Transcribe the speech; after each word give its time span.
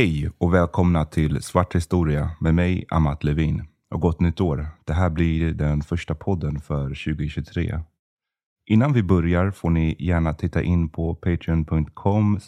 Hej 0.00 0.30
och 0.38 0.54
välkomna 0.54 1.04
till 1.04 1.42
Svart 1.42 1.74
historia 1.74 2.30
med 2.40 2.54
mig, 2.54 2.84
Amat 2.88 3.24
Levin. 3.24 3.62
Och 3.90 4.00
gott 4.00 4.20
nytt 4.20 4.40
år. 4.40 4.66
Det 4.84 4.92
här 4.92 5.10
blir 5.10 5.52
den 5.52 5.82
första 5.82 6.14
podden 6.14 6.60
för 6.60 6.84
2023. 6.84 7.80
Innan 8.66 8.92
vi 8.92 9.02
börjar 9.02 9.50
får 9.50 9.70
ni 9.70 9.96
gärna 9.98 10.34
titta 10.34 10.62
in 10.62 10.88
på 10.88 11.14
patreon.com 11.14 12.40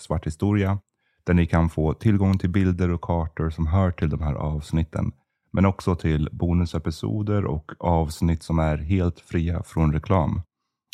svarthistoria 0.00 0.78
där 1.24 1.34
ni 1.34 1.46
kan 1.46 1.70
få 1.70 1.94
tillgång 1.94 2.38
till 2.38 2.50
bilder 2.50 2.90
och 2.90 3.00
kartor 3.00 3.50
som 3.50 3.66
hör 3.66 3.90
till 3.90 4.10
de 4.10 4.22
här 4.22 4.34
avsnitten. 4.34 5.12
Men 5.52 5.66
också 5.66 5.94
till 5.94 6.28
bonusepisoder 6.32 7.44
och 7.44 7.72
avsnitt 7.78 8.42
som 8.42 8.58
är 8.58 8.76
helt 8.76 9.20
fria 9.20 9.62
från 9.62 9.92
reklam. 9.92 10.40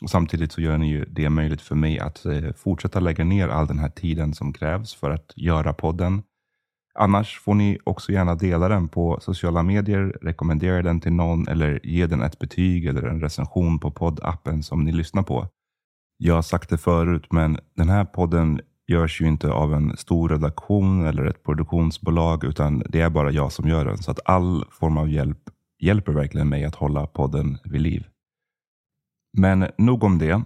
Och 0.05 0.11
samtidigt 0.11 0.53
så 0.53 0.61
gör 0.61 0.79
ni 0.79 0.89
ju 0.89 1.05
det 1.05 1.31
möjligt 1.31 1.63
för 1.63 1.75
mig 1.75 1.99
att 1.99 2.25
eh, 2.25 2.53
fortsätta 2.57 3.01
lägga 3.01 3.25
ner 3.25 3.49
all 3.49 3.67
den 3.67 3.79
här 3.79 3.89
tiden 3.89 4.35
som 4.35 4.53
krävs 4.53 4.95
för 4.95 5.11
att 5.11 5.33
göra 5.37 5.73
podden. 5.73 6.23
Annars 6.95 7.41
får 7.41 7.55
ni 7.55 7.79
också 7.85 8.13
gärna 8.13 8.35
dela 8.35 8.69
den 8.69 8.89
på 8.89 9.19
sociala 9.21 9.63
medier, 9.63 10.19
rekommendera 10.23 10.83
den 10.83 11.01
till 11.01 11.13
någon 11.13 11.49
eller 11.49 11.81
ge 11.87 12.07
den 12.07 12.23
ett 12.23 12.39
betyg 12.39 12.87
eller 12.87 13.03
en 13.03 13.21
recension 13.21 13.79
på 13.79 13.91
poddappen 13.91 14.63
som 14.63 14.85
ni 14.85 14.93
lyssnar 14.93 15.23
på. 15.23 15.49
Jag 16.17 16.35
har 16.35 16.43
sagt 16.43 16.71
det 16.71 16.79
förut, 16.79 17.27
men 17.31 17.59
den 17.77 17.89
här 17.89 18.05
podden 18.05 18.61
görs 18.87 19.21
ju 19.21 19.27
inte 19.27 19.51
av 19.51 19.75
en 19.75 19.97
stor 19.97 20.29
redaktion 20.29 21.07
eller 21.07 21.25
ett 21.25 21.43
produktionsbolag, 21.45 22.45
utan 22.45 22.83
det 22.89 23.01
är 23.01 23.11
bara 23.11 23.31
jag 23.31 23.53
som 23.53 23.69
gör 23.69 23.85
den. 23.85 23.99
Så 23.99 24.11
att 24.11 24.21
all 24.25 24.65
form 24.71 24.99
av 24.99 25.11
hjälp 25.11 25.39
hjälper 25.79 26.13
verkligen 26.13 26.49
mig 26.49 26.65
att 26.65 26.75
hålla 26.75 27.07
podden 27.07 27.59
vid 27.65 27.81
liv. 27.81 28.07
Men 29.37 29.71
nog 29.79 30.05
om 30.05 30.19
det. 30.19 30.43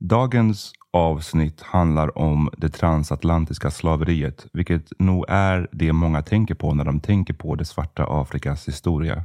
Dagens 0.00 0.72
avsnitt 0.92 1.62
handlar 1.62 2.18
om 2.18 2.50
det 2.56 2.68
transatlantiska 2.68 3.70
slaveriet, 3.70 4.46
vilket 4.52 4.92
nog 4.98 5.24
är 5.28 5.68
det 5.72 5.92
många 5.92 6.22
tänker 6.22 6.54
på 6.54 6.74
när 6.74 6.84
de 6.84 7.00
tänker 7.00 7.34
på 7.34 7.54
det 7.54 7.64
svarta 7.64 8.06
Afrikas 8.08 8.68
historia. 8.68 9.24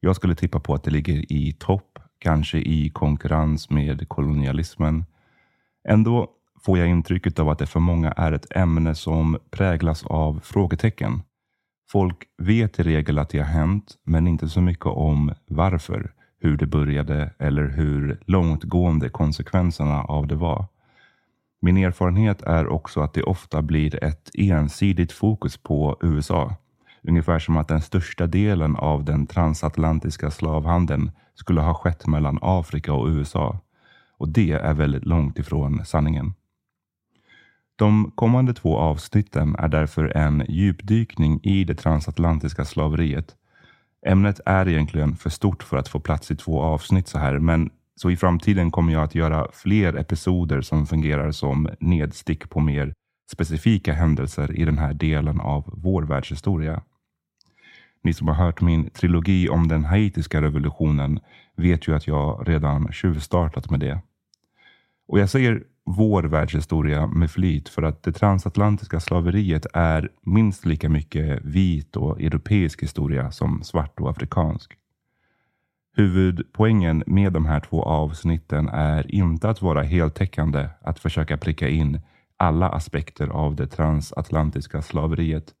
Jag 0.00 0.16
skulle 0.16 0.34
tippa 0.34 0.60
på 0.60 0.74
att 0.74 0.82
det 0.84 0.90
ligger 0.90 1.32
i 1.32 1.52
topp, 1.58 1.98
kanske 2.18 2.58
i 2.58 2.90
konkurrens 2.90 3.70
med 3.70 4.08
kolonialismen. 4.08 5.04
Ändå 5.88 6.28
får 6.64 6.78
jag 6.78 6.88
intrycket 6.88 7.38
av 7.38 7.48
att 7.48 7.58
det 7.58 7.66
för 7.66 7.80
många 7.80 8.12
är 8.12 8.32
ett 8.32 8.56
ämne 8.56 8.94
som 8.94 9.38
präglas 9.50 10.06
av 10.06 10.40
frågetecken. 10.42 11.22
Folk 11.92 12.16
vet 12.42 12.80
i 12.80 12.82
regel 12.82 13.18
att 13.18 13.28
det 13.28 13.38
har 13.38 13.46
hänt, 13.46 13.94
men 14.04 14.26
inte 14.26 14.48
så 14.48 14.60
mycket 14.60 14.86
om 14.86 15.32
varför 15.46 16.12
hur 16.40 16.56
det 16.56 16.66
började 16.66 17.30
eller 17.38 17.68
hur 17.68 18.20
långtgående 18.26 19.08
konsekvenserna 19.08 20.02
av 20.02 20.26
det 20.26 20.34
var. 20.34 20.66
Min 21.60 21.76
erfarenhet 21.76 22.42
är 22.42 22.68
också 22.68 23.00
att 23.00 23.14
det 23.14 23.22
ofta 23.22 23.62
blir 23.62 24.04
ett 24.04 24.30
ensidigt 24.34 25.12
fokus 25.12 25.56
på 25.56 25.98
USA. 26.02 26.54
Ungefär 27.02 27.38
som 27.38 27.56
att 27.56 27.68
den 27.68 27.80
största 27.80 28.26
delen 28.26 28.76
av 28.76 29.04
den 29.04 29.26
transatlantiska 29.26 30.30
slavhandeln 30.30 31.10
skulle 31.34 31.60
ha 31.60 31.74
skett 31.74 32.06
mellan 32.06 32.38
Afrika 32.42 32.92
och 32.92 33.08
USA. 33.08 33.58
Och 34.18 34.28
det 34.28 34.52
är 34.52 34.74
väldigt 34.74 35.06
långt 35.06 35.38
ifrån 35.38 35.84
sanningen. 35.84 36.34
De 37.76 38.12
kommande 38.14 38.54
två 38.54 38.78
avsnitten 38.78 39.56
är 39.58 39.68
därför 39.68 40.16
en 40.16 40.44
djupdykning 40.48 41.40
i 41.42 41.64
det 41.64 41.74
transatlantiska 41.74 42.64
slaveriet 42.64 43.36
Ämnet 44.06 44.40
är 44.46 44.68
egentligen 44.68 45.16
för 45.16 45.30
stort 45.30 45.62
för 45.62 45.76
att 45.76 45.88
få 45.88 46.00
plats 46.00 46.30
i 46.30 46.36
två 46.36 46.62
avsnitt 46.62 47.08
så 47.08 47.18
här, 47.18 47.38
men 47.38 47.70
så 47.96 48.10
i 48.10 48.16
framtiden 48.16 48.70
kommer 48.70 48.92
jag 48.92 49.02
att 49.02 49.14
göra 49.14 49.48
fler 49.52 49.94
episoder 49.96 50.60
som 50.60 50.86
fungerar 50.86 51.30
som 51.30 51.68
nedstick 51.80 52.50
på 52.50 52.60
mer 52.60 52.94
specifika 53.32 53.92
händelser 53.92 54.60
i 54.60 54.64
den 54.64 54.78
här 54.78 54.94
delen 54.94 55.40
av 55.40 55.70
vår 55.76 56.02
världshistoria. 56.02 56.82
Ni 58.02 58.12
som 58.12 58.28
har 58.28 58.34
hört 58.34 58.60
min 58.60 58.90
trilogi 58.90 59.48
om 59.48 59.68
den 59.68 59.84
haitiska 59.84 60.42
revolutionen 60.42 61.20
vet 61.56 61.88
ju 61.88 61.96
att 61.96 62.06
jag 62.06 62.48
redan 62.48 62.92
tjuvstartat 62.92 63.70
med 63.70 63.80
det. 63.80 64.00
Och 65.08 65.18
jag 65.18 65.30
säger 65.30 65.62
vår 65.96 66.22
världshistoria 66.22 67.06
med 67.06 67.30
flit 67.30 67.68
för 67.68 67.82
att 67.82 68.02
det 68.02 68.12
transatlantiska 68.12 69.00
slaveriet 69.00 69.66
är 69.72 70.08
minst 70.22 70.66
lika 70.66 70.88
mycket 70.88 71.44
vit 71.44 71.96
och 71.96 72.20
europeisk 72.20 72.82
historia 72.82 73.30
som 73.30 73.62
svart 73.62 74.00
och 74.00 74.10
afrikansk. 74.10 74.72
Huvudpoängen 75.96 77.02
med 77.06 77.32
de 77.32 77.46
här 77.46 77.60
två 77.60 77.82
avsnitten 77.82 78.68
är 78.68 79.14
inte 79.14 79.50
att 79.50 79.62
vara 79.62 79.82
heltäckande, 79.82 80.68
att 80.80 80.98
försöka 80.98 81.36
pricka 81.36 81.68
in 81.68 82.00
alla 82.36 82.68
aspekter 82.68 83.28
av 83.28 83.56
det 83.56 83.66
transatlantiska 83.66 84.82
slaveriet. 84.82 85.52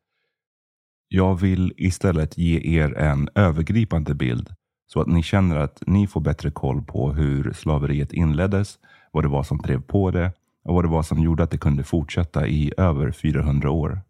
Jag 1.08 1.40
vill 1.40 1.72
istället 1.76 2.38
ge 2.38 2.78
er 2.80 2.94
en 2.98 3.28
övergripande 3.34 4.14
bild 4.14 4.54
så 4.86 5.00
att 5.00 5.06
ni 5.06 5.22
känner 5.22 5.56
att 5.56 5.82
ni 5.86 6.06
får 6.06 6.20
bättre 6.20 6.50
koll 6.50 6.82
på 6.82 7.12
hur 7.12 7.52
slaveriet 7.52 8.12
inleddes 8.12 8.78
vad 9.10 9.24
det 9.24 9.28
var 9.28 9.42
som 9.42 9.58
drev 9.58 9.82
på 9.82 10.10
det 10.10 10.32
och 10.64 10.74
vad 10.74 10.84
det 10.84 10.88
var 10.88 11.02
som 11.02 11.18
gjorde 11.18 11.42
att 11.42 11.50
det 11.50 11.58
kunde 11.58 11.84
fortsätta 11.84 12.46
i 12.46 12.72
över 12.76 13.10
400 13.10 13.70
år. 13.70 14.00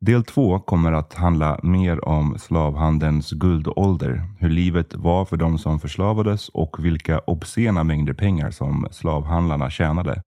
Del 0.00 0.24
två 0.24 0.58
kommer 0.58 0.92
att 0.92 1.14
handla 1.14 1.60
mer 1.62 2.08
om 2.08 2.38
slavhandelns 2.38 3.30
guldålder, 3.30 4.22
hur 4.38 4.50
livet 4.50 4.94
var 4.94 5.24
för 5.24 5.36
de 5.36 5.58
som 5.58 5.80
förslavades 5.80 6.48
och 6.48 6.84
vilka 6.84 7.18
obscena 7.18 7.84
mängder 7.84 8.12
pengar 8.12 8.50
som 8.50 8.88
slavhandlarna 8.90 9.70
tjänade. 9.70 10.22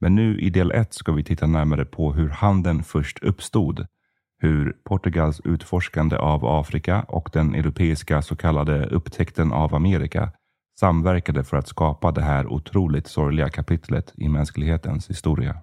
Men 0.00 0.14
nu 0.14 0.38
i 0.38 0.50
del 0.50 0.70
ett 0.70 0.94
ska 0.94 1.12
vi 1.12 1.24
titta 1.24 1.46
närmare 1.46 1.84
på 1.84 2.12
hur 2.12 2.28
handeln 2.28 2.82
först 2.82 3.22
uppstod, 3.22 3.86
hur 4.38 4.76
Portugals 4.84 5.40
utforskande 5.40 6.16
av 6.16 6.44
Afrika 6.44 7.02
och 7.02 7.30
den 7.32 7.54
europeiska 7.54 8.22
så 8.22 8.36
kallade 8.36 8.86
upptäckten 8.86 9.52
av 9.52 9.74
Amerika 9.74 10.32
samverkade 10.80 11.44
för 11.44 11.56
att 11.56 11.68
skapa 11.68 12.10
det 12.10 12.22
här 12.22 12.46
otroligt 12.46 13.06
sorgliga 13.06 13.48
kapitlet 13.48 14.12
i 14.16 14.28
mänsklighetens 14.28 15.10
historia. 15.10 15.56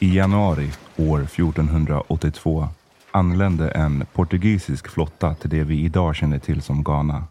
I 0.00 0.16
januari 0.16 0.72
år 0.98 1.20
1482 1.22 2.68
anlände 3.10 3.70
en 3.70 4.06
portugisisk 4.12 4.88
flotta 4.88 5.34
till 5.34 5.50
det 5.50 5.64
vi 5.64 5.80
idag 5.80 6.16
känner 6.16 6.38
till 6.38 6.62
som 6.62 6.84
Ghana. 6.84 7.24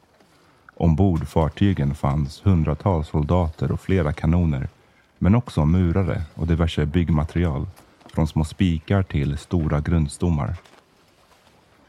Ombord 0.76 1.28
fartygen 1.28 1.96
fanns 1.96 2.46
hundratals 2.46 3.08
soldater 3.08 3.72
och 3.72 3.82
flera 3.82 4.14
kanoner, 4.14 4.70
men 5.18 5.36
också 5.36 5.66
murare 5.66 6.24
och 6.36 6.48
diverse 6.48 6.86
byggmaterial, 6.86 7.68
från 8.14 8.28
små 8.28 8.44
spikar 8.44 9.04
till 9.04 9.38
stora 9.38 9.80
grundstommar. 9.80 10.56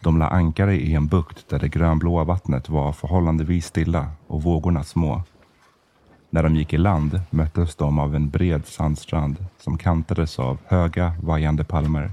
De 0.00 0.19
la 0.19 0.28
ankare 0.28 0.76
i 0.76 0.94
en 0.94 1.06
bukt 1.06 1.48
där 1.48 1.58
det 1.58 1.69
grönblåa 1.69 2.25
vattnet 2.25 2.69
var 2.69 2.92
förhållandevis 2.92 3.66
stilla 3.66 4.10
och 4.26 4.42
vågorna 4.42 4.84
små. 4.84 5.22
När 6.30 6.42
de 6.42 6.56
gick 6.56 6.72
i 6.72 6.78
land 6.78 7.20
möttes 7.30 7.76
de 7.76 7.98
av 7.98 8.14
en 8.14 8.28
bred 8.28 8.66
sandstrand 8.66 9.44
som 9.58 9.78
kantades 9.78 10.38
av 10.38 10.58
höga, 10.66 11.14
vajande 11.22 11.64
palmer. 11.64 12.10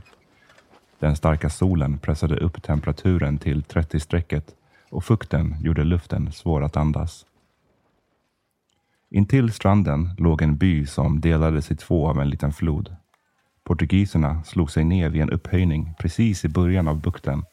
Den 0.99 1.15
starka 1.15 1.49
solen 1.49 1.97
pressade 1.97 2.37
upp 2.37 2.63
temperaturen 2.63 3.37
till 3.37 3.63
30-strecket 3.63 4.55
och 4.89 5.03
fukten 5.03 5.55
gjorde 5.61 5.83
luften 5.83 6.31
svår 6.31 6.63
att 6.63 6.77
andas. 6.77 7.25
Intill 9.09 9.51
stranden 9.51 10.09
låg 10.17 10.41
en 10.41 10.57
by 10.57 10.85
som 10.85 11.21
delades 11.21 11.71
i 11.71 11.75
två 11.75 12.09
av 12.09 12.21
en 12.21 12.29
liten 12.29 12.53
flod. 12.53 12.95
Portugiserna 13.63 14.43
slog 14.43 14.71
sig 14.71 14.83
ner 14.83 15.09
vid 15.09 15.21
en 15.21 15.29
upphöjning 15.29 15.93
precis 15.99 16.45
i 16.45 16.49
början 16.49 16.87
av 16.87 17.01
bukten. 17.01 17.43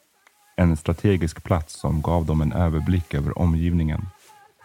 En 0.56 0.76
strategisk 0.76 1.44
plats 1.44 1.80
som 1.80 2.02
gav 2.02 2.26
dem 2.26 2.40
en 2.40 2.52
överblick 2.52 3.14
över 3.14 3.38
omgivningen, 3.38 4.06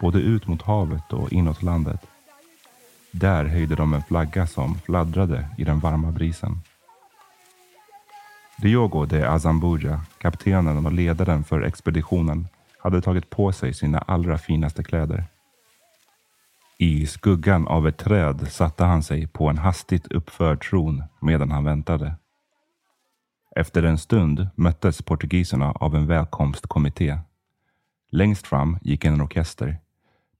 både 0.00 0.18
ut 0.18 0.46
mot 0.46 0.62
havet 0.62 1.12
och 1.12 1.32
inåt 1.32 1.62
landet. 1.62 2.00
Där 3.10 3.44
höjde 3.44 3.74
de 3.74 3.94
en 3.94 4.02
flagga 4.02 4.46
som 4.46 4.78
fladdrade 4.78 5.48
i 5.58 5.64
den 5.64 5.80
varma 5.80 6.12
brisen. 6.12 6.60
Diogo 8.56 9.06
de 9.06 9.24
Azambuja, 9.24 10.00
kaptenen 10.18 10.86
och 10.86 10.92
ledaren 10.92 11.44
för 11.44 11.62
expeditionen, 11.62 12.48
hade 12.78 13.00
tagit 13.00 13.30
på 13.30 13.52
sig 13.52 13.74
sina 13.74 13.98
allra 13.98 14.38
finaste 14.38 14.84
kläder. 14.84 15.24
I 16.78 17.06
skuggan 17.06 17.68
av 17.68 17.88
ett 17.88 17.98
träd 17.98 18.48
satte 18.52 18.84
han 18.84 19.02
sig 19.02 19.26
på 19.26 19.48
en 19.48 19.58
hastigt 19.58 20.06
uppförd 20.06 20.62
tron 20.70 21.04
medan 21.20 21.50
han 21.50 21.64
väntade. 21.64 22.14
Efter 23.56 23.82
en 23.82 23.98
stund 23.98 24.48
möttes 24.54 25.02
portugiserna 25.02 25.72
av 25.72 25.96
en 25.96 26.06
välkomstkommitté. 26.06 27.18
Längst 28.10 28.46
fram 28.46 28.78
gick 28.82 29.04
en 29.04 29.20
orkester. 29.20 29.78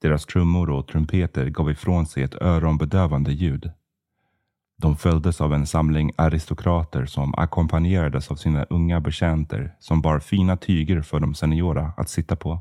Deras 0.01 0.27
trummor 0.27 0.71
och 0.71 0.89
trumpeter 0.89 1.47
gav 1.47 1.71
ifrån 1.71 2.07
sig 2.07 2.23
ett 2.23 2.43
öronbedövande 2.43 3.33
ljud. 3.33 3.71
De 4.77 4.97
följdes 4.97 5.41
av 5.41 5.55
en 5.55 5.67
samling 5.67 6.13
aristokrater 6.17 7.07
som 7.07 7.35
ackompanjerades 7.35 8.31
av 8.31 8.37
sina 8.37 8.65
unga 8.65 9.01
betjänter 9.01 9.75
som 9.79 10.03
bar 10.03 10.19
fina 10.19 10.57
tyger 10.57 11.03
för 11.03 11.21
de 11.21 11.35
seniora 11.35 11.93
att 11.97 12.09
sitta 12.09 12.37
på. 12.37 12.61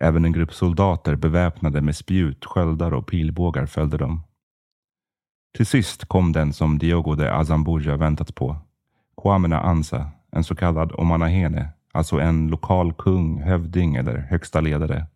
Även 0.00 0.24
en 0.24 0.32
grupp 0.32 0.54
soldater 0.54 1.16
beväpnade 1.16 1.80
med 1.80 1.96
spjut, 1.96 2.44
sköldar 2.44 2.94
och 2.94 3.06
pilbågar 3.06 3.66
följde 3.66 3.96
dem. 3.96 4.22
Till 5.56 5.66
sist 5.66 6.04
kom 6.04 6.32
den 6.32 6.52
som 6.52 6.78
Diogo 6.78 7.14
de 7.14 7.28
Azambuja 7.28 7.96
väntat 7.96 8.34
på. 8.34 8.56
Kwamena 9.22 9.60
Ansa, 9.60 10.10
en 10.30 10.44
så 10.44 10.54
kallad 10.54 10.92
Omanahene, 10.92 11.68
alltså 11.92 12.20
en 12.20 12.48
lokal 12.48 12.92
kung, 12.92 13.42
hövding 13.42 13.96
eller 13.96 14.18
högsta 14.18 14.60
ledare. 14.60 15.06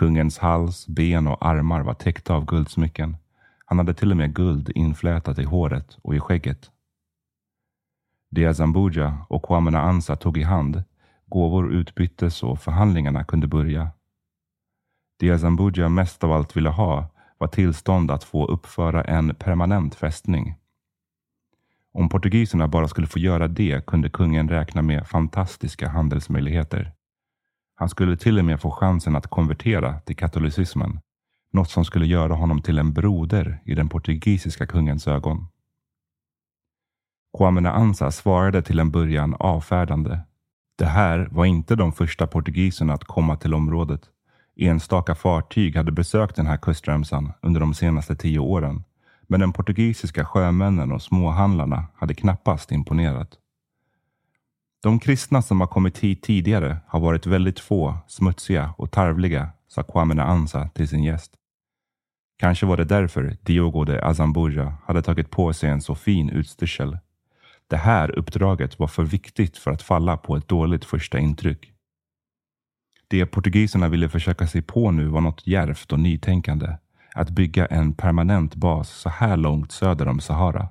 Kungens 0.00 0.38
hals, 0.38 0.86
ben 0.86 1.26
och 1.26 1.46
armar 1.46 1.80
var 1.80 1.94
täckta 1.94 2.34
av 2.34 2.44
guldsmycken. 2.44 3.16
Han 3.64 3.78
hade 3.78 3.94
till 3.94 4.10
och 4.10 4.16
med 4.16 4.34
guld 4.34 4.70
inflätat 4.74 5.38
i 5.38 5.44
håret 5.44 5.98
och 6.02 6.14
i 6.14 6.20
skägget. 6.20 6.70
Diazambuja 8.30 9.26
och 9.28 9.42
Kwamena 9.42 9.80
Ansa 9.80 10.16
tog 10.16 10.38
i 10.38 10.42
hand 10.42 10.82
Gåvor 11.26 11.72
utbyttes 11.72 12.42
och 12.42 12.60
förhandlingarna 12.60 13.24
kunde 13.24 13.46
börja. 13.46 13.90
Diazambuja 15.18 15.88
mest 15.88 16.24
av 16.24 16.32
allt 16.32 16.56
ville 16.56 16.70
ha 16.70 17.08
var 17.38 17.48
tillstånd 17.48 18.10
att 18.10 18.24
få 18.24 18.46
uppföra 18.46 19.04
en 19.04 19.34
permanent 19.34 19.94
fästning. 19.94 20.54
Om 21.92 22.08
portugiserna 22.08 22.68
bara 22.68 22.88
skulle 22.88 23.06
få 23.06 23.18
göra 23.18 23.48
det 23.48 23.86
kunde 23.86 24.10
kungen 24.10 24.48
räkna 24.48 24.82
med 24.82 25.06
fantastiska 25.06 25.88
handelsmöjligheter. 25.88 26.92
Han 27.80 27.88
skulle 27.88 28.16
till 28.16 28.38
och 28.38 28.44
med 28.44 28.60
få 28.60 28.70
chansen 28.70 29.16
att 29.16 29.26
konvertera 29.26 30.00
till 30.00 30.16
katolicismen. 30.16 31.00
Något 31.52 31.70
som 31.70 31.84
skulle 31.84 32.06
göra 32.06 32.34
honom 32.34 32.62
till 32.62 32.78
en 32.78 32.92
broder 32.92 33.62
i 33.64 33.74
den 33.74 33.88
portugisiska 33.88 34.66
kungens 34.66 35.08
ögon. 35.08 35.46
Kwame 37.38 37.70
Ansa 37.70 38.10
svarade 38.10 38.62
till 38.62 38.78
en 38.78 38.90
början 38.90 39.34
avfärdande 39.38 40.20
det 40.80 40.86
här 40.86 41.28
var 41.30 41.44
inte 41.44 41.76
de 41.76 41.92
första 41.92 42.26
portugiserna 42.26 42.94
att 42.94 43.04
komma 43.04 43.36
till 43.36 43.54
området. 43.54 44.00
Enstaka 44.56 45.14
fartyg 45.14 45.76
hade 45.76 45.92
besökt 45.92 46.36
den 46.36 46.46
här 46.46 46.56
kustremsan 46.56 47.32
under 47.42 47.60
de 47.60 47.74
senaste 47.74 48.16
tio 48.16 48.38
åren. 48.38 48.84
Men 49.22 49.40
den 49.40 49.52
portugisiska 49.52 50.24
sjömännen 50.24 50.92
och 50.92 51.02
småhandlarna 51.02 51.84
hade 51.96 52.14
knappast 52.14 52.72
imponerat. 52.72 53.28
De 54.82 55.00
kristna 55.00 55.42
som 55.42 55.60
har 55.60 55.66
kommit 55.68 55.98
hit 55.98 56.22
tidigare 56.22 56.76
har 56.86 57.00
varit 57.00 57.26
väldigt 57.26 57.60
få, 57.60 57.98
smutsiga 58.06 58.74
och 58.78 58.90
tarvliga, 58.90 59.50
sa 59.68 59.82
Kwamena 59.82 60.24
Ansa 60.24 60.68
till 60.68 60.88
sin 60.88 61.04
gäst. 61.04 61.32
Kanske 62.38 62.66
var 62.66 62.76
det 62.76 62.84
därför 62.84 63.36
Diogo 63.42 63.84
de 63.84 64.00
Azambuja 64.00 64.74
hade 64.86 65.02
tagit 65.02 65.30
på 65.30 65.52
sig 65.52 65.70
en 65.70 65.82
så 65.82 65.94
fin 65.94 66.30
utstyrsel 66.30 66.98
det 67.70 67.76
här 67.76 68.18
uppdraget 68.18 68.78
var 68.78 68.86
för 68.86 69.02
viktigt 69.02 69.58
för 69.58 69.70
att 69.70 69.82
falla 69.82 70.16
på 70.16 70.36
ett 70.36 70.48
dåligt 70.48 70.84
första 70.84 71.18
intryck. 71.18 71.72
Det 73.08 73.26
portugiserna 73.26 73.88
ville 73.88 74.08
försöka 74.08 74.46
sig 74.46 74.62
på 74.62 74.90
nu 74.90 75.08
var 75.08 75.20
något 75.20 75.46
djärvt 75.46 75.92
och 75.92 76.00
nytänkande. 76.00 76.76
Att 77.14 77.30
bygga 77.30 77.66
en 77.66 77.94
permanent 77.94 78.54
bas 78.54 78.90
så 78.90 79.08
här 79.08 79.36
långt 79.36 79.72
söder 79.72 80.08
om 80.08 80.20
Sahara. 80.20 80.68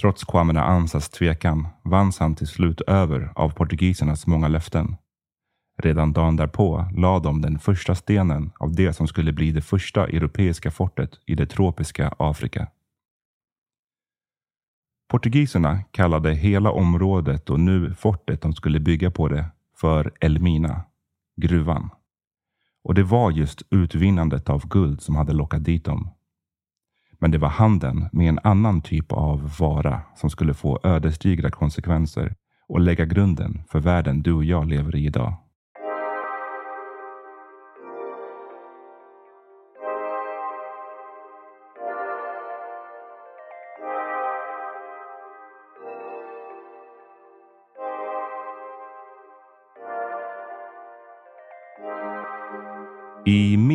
Trots 0.00 0.24
Kwame 0.24 0.60
Ansas 0.60 1.08
tvekan 1.08 1.68
vanns 1.82 2.18
han 2.18 2.34
till 2.34 2.46
slut 2.46 2.80
över 2.80 3.32
av 3.34 3.50
portugisernas 3.50 4.26
många 4.26 4.48
löften. 4.48 4.96
Redan 5.82 6.12
dagen 6.12 6.36
därpå 6.36 6.88
lade 6.96 7.28
de 7.28 7.40
den 7.40 7.58
första 7.58 7.94
stenen 7.94 8.52
av 8.58 8.74
det 8.74 8.92
som 8.92 9.08
skulle 9.08 9.32
bli 9.32 9.52
det 9.52 9.62
första 9.62 10.06
europeiska 10.06 10.70
fortet 10.70 11.10
i 11.26 11.34
det 11.34 11.46
tropiska 11.46 12.14
Afrika. 12.18 12.68
Portugiserna 15.08 15.82
kallade 15.90 16.34
hela 16.34 16.70
området 16.70 17.50
och 17.50 17.60
nu 17.60 17.94
fortet 17.94 18.42
de 18.42 18.52
skulle 18.52 18.80
bygga 18.80 19.10
på 19.10 19.28
det 19.28 19.46
för 19.76 20.12
Elmina, 20.20 20.84
gruvan. 21.36 21.90
Och 22.84 22.94
det 22.94 23.02
var 23.02 23.30
just 23.30 23.62
utvinnandet 23.70 24.50
av 24.50 24.68
guld 24.68 25.02
som 25.02 25.16
hade 25.16 25.32
lockat 25.32 25.64
dit 25.64 25.84
dem. 25.84 26.13
Men 27.24 27.30
det 27.30 27.38
var 27.38 27.48
handeln 27.48 28.08
med 28.12 28.28
en 28.28 28.38
annan 28.42 28.82
typ 28.82 29.12
av 29.12 29.50
vara 29.58 30.00
som 30.14 30.30
skulle 30.30 30.54
få 30.54 30.80
ödesdigra 30.82 31.50
konsekvenser 31.50 32.34
och 32.68 32.80
lägga 32.80 33.04
grunden 33.04 33.62
för 33.68 33.80
världen 33.80 34.22
du 34.22 34.32
och 34.32 34.44
jag 34.44 34.66
lever 34.66 34.96
i 34.96 35.06
idag. 35.06 35.34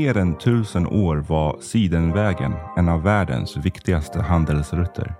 Mer 0.09 0.17
än 0.17 0.37
tusen 0.37 0.87
år 0.87 1.17
var 1.17 1.59
Sidenvägen 1.59 2.53
en 2.77 2.89
av 2.89 3.03
världens 3.03 3.57
viktigaste 3.57 4.21
handelsrutter. 4.21 5.15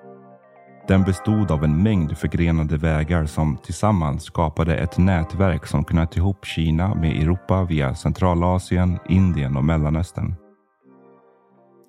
Den 0.88 1.04
bestod 1.04 1.52
av 1.52 1.64
en 1.64 1.84
mängd 1.84 2.18
förgrenade 2.18 2.78
vägar 2.78 3.26
som 3.26 3.58
tillsammans 3.58 4.24
skapade 4.24 4.76
ett 4.76 4.98
nätverk 4.98 5.68
som 5.68 5.84
knöt 5.84 6.18
ihop 6.18 6.46
Kina 6.46 6.96
med 6.96 7.22
Europa 7.22 7.64
via 7.64 7.96
Centralasien, 7.96 9.00
Indien 9.10 9.58
och 9.58 9.66
Mellanöstern. 9.66 10.36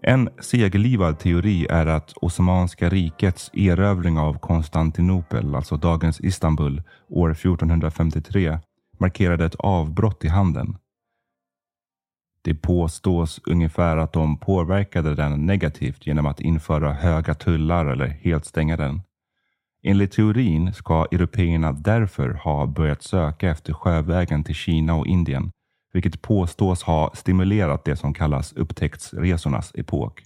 En 0.03 0.29
segerlivad 0.41 1.19
teori 1.19 1.67
är 1.71 1.87
att 1.87 2.13
Osmanska 2.17 2.89
rikets 2.89 3.51
erövring 3.55 4.19
av 4.19 4.39
Konstantinopel, 4.39 5.55
alltså 5.55 5.77
dagens 5.77 6.21
Istanbul, 6.21 6.83
år 7.09 7.31
1453 7.31 8.59
markerade 8.99 9.45
ett 9.45 9.55
avbrott 9.55 10.25
i 10.25 10.29
handeln 10.29 10.77
det 12.43 12.55
påstås 12.55 13.41
ungefär 13.47 13.97
att 13.97 14.13
de 14.13 14.39
påverkade 14.39 15.15
den 15.15 15.47
negativt 15.47 16.07
genom 16.07 16.27
att 16.27 16.41
införa 16.41 16.93
höga 16.93 17.35
tullar 17.35 17.87
eller 17.87 18.07
helt 18.07 18.45
stänga 18.45 18.77
den. 18.77 19.01
Enligt 19.83 20.13
teorin 20.13 20.75
ska 20.75 21.07
européerna 21.11 21.73
därför 21.73 22.31
ha 22.31 22.67
börjat 22.67 23.03
söka 23.03 23.51
efter 23.51 23.73
sjövägen 23.73 24.45
till 24.45 24.55
Kina 24.55 24.95
och 24.95 25.07
Indien, 25.07 25.51
vilket 25.93 26.23
påstås 26.23 26.83
ha 26.83 27.11
stimulerat 27.15 27.85
det 27.85 27.97
som 27.97 28.15
kallas 28.15 28.53
upptäcktsresornas 28.53 29.73
epok. 29.75 30.23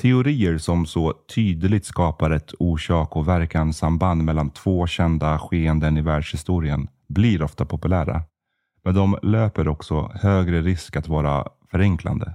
Teorier 0.00 0.58
som 0.58 0.86
så 0.86 1.12
tydligt 1.34 1.84
skapar 1.84 2.30
ett 2.30 2.54
orsak 2.58 3.16
och 3.16 3.28
verkan 3.28 3.72
samband 3.72 4.24
mellan 4.24 4.50
två 4.50 4.86
kända 4.86 5.38
skeenden 5.38 5.96
i 5.96 6.00
världshistorien 6.00 6.88
blir 7.08 7.42
ofta 7.42 7.64
populära. 7.64 8.22
Men 8.82 8.94
de 8.94 9.18
löper 9.22 9.68
också 9.68 10.12
högre 10.14 10.60
risk 10.60 10.96
att 10.96 11.08
vara 11.08 11.48
förenklande. 11.70 12.34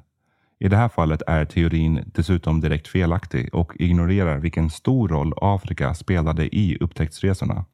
I 0.60 0.68
det 0.68 0.78
här 0.78 0.90
fallet 0.90 1.22
är 1.28 1.46
teorin 1.46 2.12
dessutom 2.16 2.62
direkt 2.62 2.88
felaktig 2.88 3.56
och 3.56 3.74
ignorerar 3.75 4.38
vilken 4.38 4.70
stor 4.70 5.08
roll 5.08 5.34
Afrika 5.38 5.94
spelade 5.94 6.56
i 6.56 6.78
upptäcktsresorna. 6.80 7.66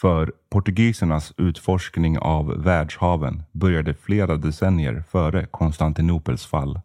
För 0.00 0.32
portugisernas 0.50 1.32
utforskning 1.36 2.18
av 2.18 2.62
världshaven 2.62 3.42
började 3.52 3.94
flera 3.94 4.36
decennier 4.36 5.04
före 5.10 5.46
Konstantinopels 5.46 6.46
fall. 6.46 6.80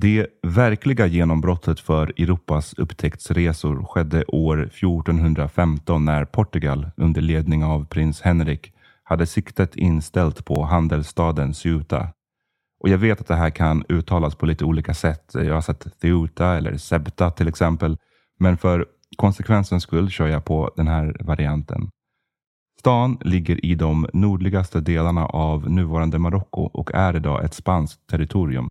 Det 0.00 0.26
verkliga 0.42 1.06
genombrottet 1.06 1.80
för 1.80 2.12
Europas 2.16 2.74
upptäcktsresor 2.74 3.84
skedde 3.84 4.24
år 4.24 4.62
1415 4.62 6.04
när 6.04 6.24
Portugal 6.24 6.90
under 6.96 7.20
ledning 7.20 7.64
av 7.64 7.86
prins 7.86 8.20
Henrik 8.20 8.72
hade 9.02 9.26
siktet 9.26 9.76
inställt 9.76 10.44
på 10.44 10.62
handelsstaden 10.64 11.54
Ceuta. 11.54 12.08
Och 12.80 12.88
jag 12.88 12.98
vet 12.98 13.20
att 13.20 13.26
det 13.26 13.34
här 13.34 13.50
kan 13.50 13.84
uttalas 13.88 14.34
på 14.34 14.46
lite 14.46 14.64
olika 14.64 14.94
sätt. 14.94 15.30
Jag 15.34 15.54
har 15.54 15.60
sett 15.60 15.86
Ceuta 16.00 16.56
eller 16.56 16.76
Septa 16.76 17.30
till 17.30 17.48
exempel. 17.48 17.96
Men 18.38 18.58
för 18.58 18.86
konsekvensens 19.16 19.82
skull 19.82 20.10
kör 20.10 20.28
jag 20.28 20.44
på 20.44 20.70
den 20.76 20.88
här 20.88 21.16
varianten. 21.20 21.90
Stan 22.78 23.18
ligger 23.20 23.64
i 23.64 23.74
de 23.74 24.06
nordligaste 24.12 24.80
delarna 24.80 25.26
av 25.26 25.70
nuvarande 25.70 26.18
Marocko 26.18 26.62
och 26.62 26.94
är 26.94 27.16
idag 27.16 27.44
ett 27.44 27.54
spanskt 27.54 28.06
territorium. 28.06 28.70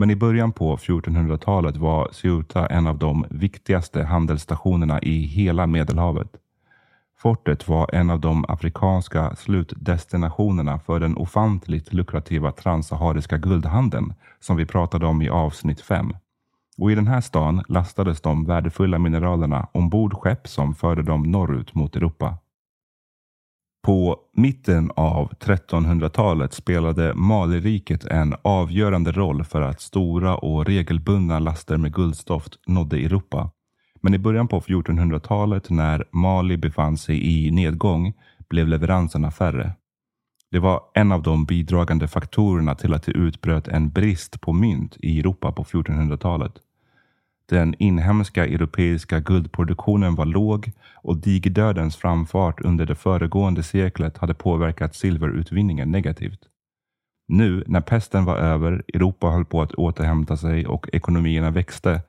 Men 0.00 0.10
i 0.10 0.16
början 0.16 0.52
på 0.52 0.76
1400-talet 0.76 1.76
var 1.76 2.08
Ceuta 2.12 2.66
en 2.66 2.86
av 2.86 2.98
de 2.98 3.26
viktigaste 3.30 4.02
handelsstationerna 4.04 5.02
i 5.02 5.22
hela 5.22 5.66
Medelhavet. 5.66 6.28
Fortet 7.18 7.68
var 7.68 7.94
en 7.94 8.10
av 8.10 8.20
de 8.20 8.44
afrikanska 8.48 9.36
slutdestinationerna 9.36 10.78
för 10.78 11.00
den 11.00 11.16
ofantligt 11.16 11.92
lukrativa 11.92 12.52
transsahariska 12.52 13.38
guldhandeln 13.38 14.14
som 14.38 14.56
vi 14.56 14.66
pratade 14.66 15.06
om 15.06 15.22
i 15.22 15.28
avsnitt 15.28 15.80
5. 15.80 16.12
Och 16.78 16.92
i 16.92 16.94
den 16.94 17.06
här 17.06 17.20
stan 17.20 17.62
lastades 17.68 18.20
de 18.20 18.46
värdefulla 18.46 18.98
mineralerna 18.98 19.68
ombord 19.72 20.14
skepp 20.14 20.48
som 20.48 20.74
förde 20.74 21.02
dem 21.02 21.22
norrut 21.22 21.74
mot 21.74 21.96
Europa. 21.96 22.36
På 23.82 24.16
mitten 24.32 24.90
av 24.96 25.32
1300-talet 25.32 26.52
spelade 26.52 27.14
Maliriket 27.14 28.04
en 28.04 28.34
avgörande 28.42 29.12
roll 29.12 29.44
för 29.44 29.60
att 29.62 29.80
stora 29.80 30.36
och 30.36 30.66
regelbundna 30.66 31.38
laster 31.38 31.76
med 31.76 31.94
guldstoft 31.94 32.58
nådde 32.66 32.96
Europa. 32.96 33.50
Men 34.02 34.14
i 34.14 34.18
början 34.18 34.48
på 34.48 34.60
1400-talet 34.60 35.70
när 35.70 36.04
Mali 36.12 36.56
befann 36.56 36.96
sig 36.96 37.46
i 37.46 37.50
nedgång 37.50 38.12
blev 38.48 38.68
leveranserna 38.68 39.30
färre. 39.30 39.72
Det 40.50 40.58
var 40.58 40.82
en 40.94 41.12
av 41.12 41.22
de 41.22 41.44
bidragande 41.44 42.08
faktorerna 42.08 42.74
till 42.74 42.94
att 42.94 43.02
det 43.02 43.12
utbröt 43.12 43.68
en 43.68 43.90
brist 43.90 44.40
på 44.40 44.52
mynt 44.52 44.96
i 44.98 45.20
Europa 45.20 45.52
på 45.52 45.64
1400-talet. 45.64 46.52
Den 47.50 47.74
inhemska 47.78 48.46
europeiska 48.46 49.20
guldproduktionen 49.20 50.14
var 50.14 50.24
låg 50.24 50.72
och 50.94 51.16
digdödens 51.16 51.96
framfart 51.96 52.60
under 52.60 52.86
det 52.86 52.94
föregående 52.94 53.62
seklet 53.62 54.18
hade 54.18 54.34
påverkat 54.34 54.94
silverutvinningen 54.94 55.90
negativt. 55.90 56.40
Nu 57.28 57.64
när 57.66 57.80
pesten 57.80 58.24
var 58.24 58.36
över, 58.36 58.84
Europa 58.94 59.26
höll 59.26 59.44
på 59.44 59.62
att 59.62 59.74
återhämta 59.74 60.36
sig 60.36 60.66
och 60.66 60.88
ekonomierna 60.92 61.50
växte, 61.50 62.00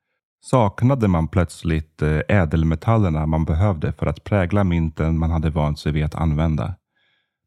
saknade 0.45 1.07
man 1.07 1.27
plötsligt 1.27 2.01
eh, 2.01 2.19
ädelmetallerna 2.27 3.25
man 3.25 3.45
behövde 3.45 3.93
för 3.93 4.05
att 4.05 4.23
prägla 4.23 4.63
mynten 4.63 5.19
man 5.19 5.31
hade 5.31 5.49
vant 5.49 5.79
sig 5.79 5.91
vid 5.91 6.05
att 6.05 6.15
använda. 6.15 6.75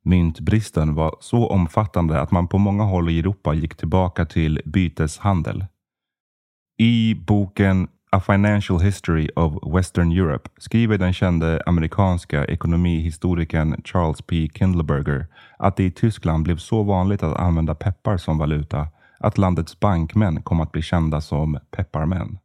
Myntbristen 0.04 0.94
var 0.94 1.16
så 1.20 1.48
omfattande 1.48 2.20
att 2.20 2.30
man 2.30 2.48
på 2.48 2.58
många 2.58 2.84
håll 2.84 3.10
i 3.10 3.18
Europa 3.18 3.54
gick 3.54 3.76
tillbaka 3.76 4.24
till 4.24 4.60
byteshandel. 4.64 5.64
I 6.78 7.14
boken 7.14 7.88
A 8.10 8.20
Financial 8.20 8.78
History 8.78 9.28
of 9.36 9.74
Western 9.74 10.12
Europe 10.12 10.50
skriver 10.58 10.98
den 10.98 11.12
kände 11.12 11.62
amerikanska 11.66 12.44
ekonomihistorikern 12.44 13.82
Charles 13.84 14.22
P. 14.22 14.48
Kindleberger 14.54 15.26
att 15.58 15.76
det 15.76 15.84
i 15.84 15.90
Tyskland 15.90 16.44
blev 16.44 16.56
så 16.56 16.82
vanligt 16.82 17.22
att 17.22 17.36
använda 17.36 17.74
peppar 17.74 18.16
som 18.16 18.38
valuta 18.38 18.88
att 19.18 19.38
landets 19.38 19.80
bankmän 19.80 20.42
kom 20.42 20.60
att 20.60 20.72
bli 20.72 20.82
kända 20.82 21.20
som 21.20 21.58
pepparmän. 21.70 22.38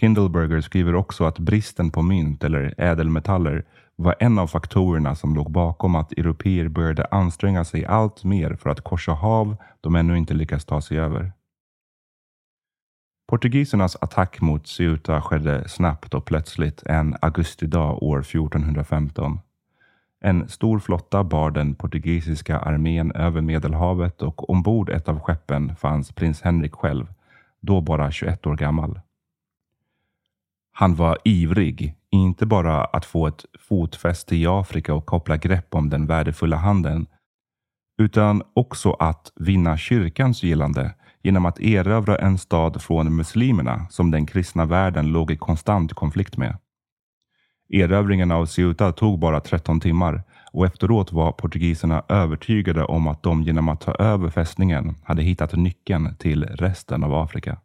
Kindleberger 0.00 0.60
skriver 0.60 0.94
också 0.94 1.24
att 1.24 1.38
bristen 1.38 1.90
på 1.90 2.02
mynt 2.02 2.44
eller 2.44 2.74
ädelmetaller 2.78 3.64
var 3.96 4.14
en 4.20 4.38
av 4.38 4.46
faktorerna 4.46 5.14
som 5.14 5.34
låg 5.34 5.50
bakom 5.50 5.94
att 5.94 6.12
europeer 6.12 6.68
började 6.68 7.04
anstränga 7.10 7.64
sig 7.64 7.84
allt 7.84 8.24
mer 8.24 8.54
för 8.54 8.70
att 8.70 8.84
korsa 8.84 9.12
hav 9.12 9.56
de 9.80 9.94
ännu 9.94 10.18
inte 10.18 10.34
lyckats 10.34 10.64
ta 10.64 10.80
sig 10.80 10.98
över. 10.98 11.32
Portugisernas 13.28 13.96
attack 14.00 14.40
mot 14.40 14.66
Ceuta 14.66 15.22
skedde 15.22 15.68
snabbt 15.68 16.14
och 16.14 16.24
plötsligt 16.24 16.82
en 16.86 17.16
augustidag 17.20 18.02
år 18.02 18.20
1415. 18.20 19.40
En 20.20 20.48
stor 20.48 20.78
flotta 20.78 21.24
bar 21.24 21.50
den 21.50 21.74
portugisiska 21.74 22.58
armén 22.58 23.12
över 23.12 23.40
Medelhavet 23.40 24.22
och 24.22 24.50
ombord 24.50 24.90
ett 24.90 25.08
av 25.08 25.20
skeppen 25.20 25.76
fanns 25.76 26.12
prins 26.12 26.42
Henrik 26.42 26.74
själv, 26.74 27.06
då 27.60 27.80
bara 27.80 28.10
21 28.10 28.46
år 28.46 28.56
gammal. 28.56 29.00
Han 30.72 30.94
var 30.94 31.18
ivrig, 31.24 31.94
inte 32.10 32.46
bara 32.46 32.84
att 32.84 33.04
få 33.04 33.26
ett 33.26 33.44
fotfäste 33.58 34.36
i 34.36 34.46
Afrika 34.46 34.94
och 34.94 35.06
koppla 35.06 35.36
grepp 35.36 35.74
om 35.74 35.90
den 35.90 36.06
värdefulla 36.06 36.56
handeln, 36.56 37.06
utan 37.98 38.42
också 38.54 38.92
att 38.92 39.32
vinna 39.36 39.76
kyrkans 39.76 40.42
gillande 40.42 40.94
genom 41.22 41.46
att 41.46 41.60
erövra 41.60 42.16
en 42.16 42.38
stad 42.38 42.82
från 42.82 43.16
muslimerna 43.16 43.86
som 43.90 44.10
den 44.10 44.26
kristna 44.26 44.64
världen 44.64 45.06
låg 45.06 45.30
i 45.30 45.36
konstant 45.36 45.92
konflikt 45.92 46.36
med. 46.36 46.58
Erövringen 47.72 48.30
av 48.30 48.46
Ceuta 48.46 48.92
tog 48.92 49.18
bara 49.18 49.40
13 49.40 49.80
timmar 49.80 50.22
och 50.52 50.66
efteråt 50.66 51.12
var 51.12 51.32
portugiserna 51.32 52.04
övertygade 52.08 52.84
om 52.84 53.06
att 53.06 53.22
de 53.22 53.42
genom 53.42 53.68
att 53.68 53.80
ta 53.80 53.92
över 53.94 54.30
fästningen 54.30 54.94
hade 55.04 55.22
hittat 55.22 55.52
nyckeln 55.52 56.16
till 56.16 56.44
resten 56.44 57.04
av 57.04 57.14
Afrika. 57.14 57.58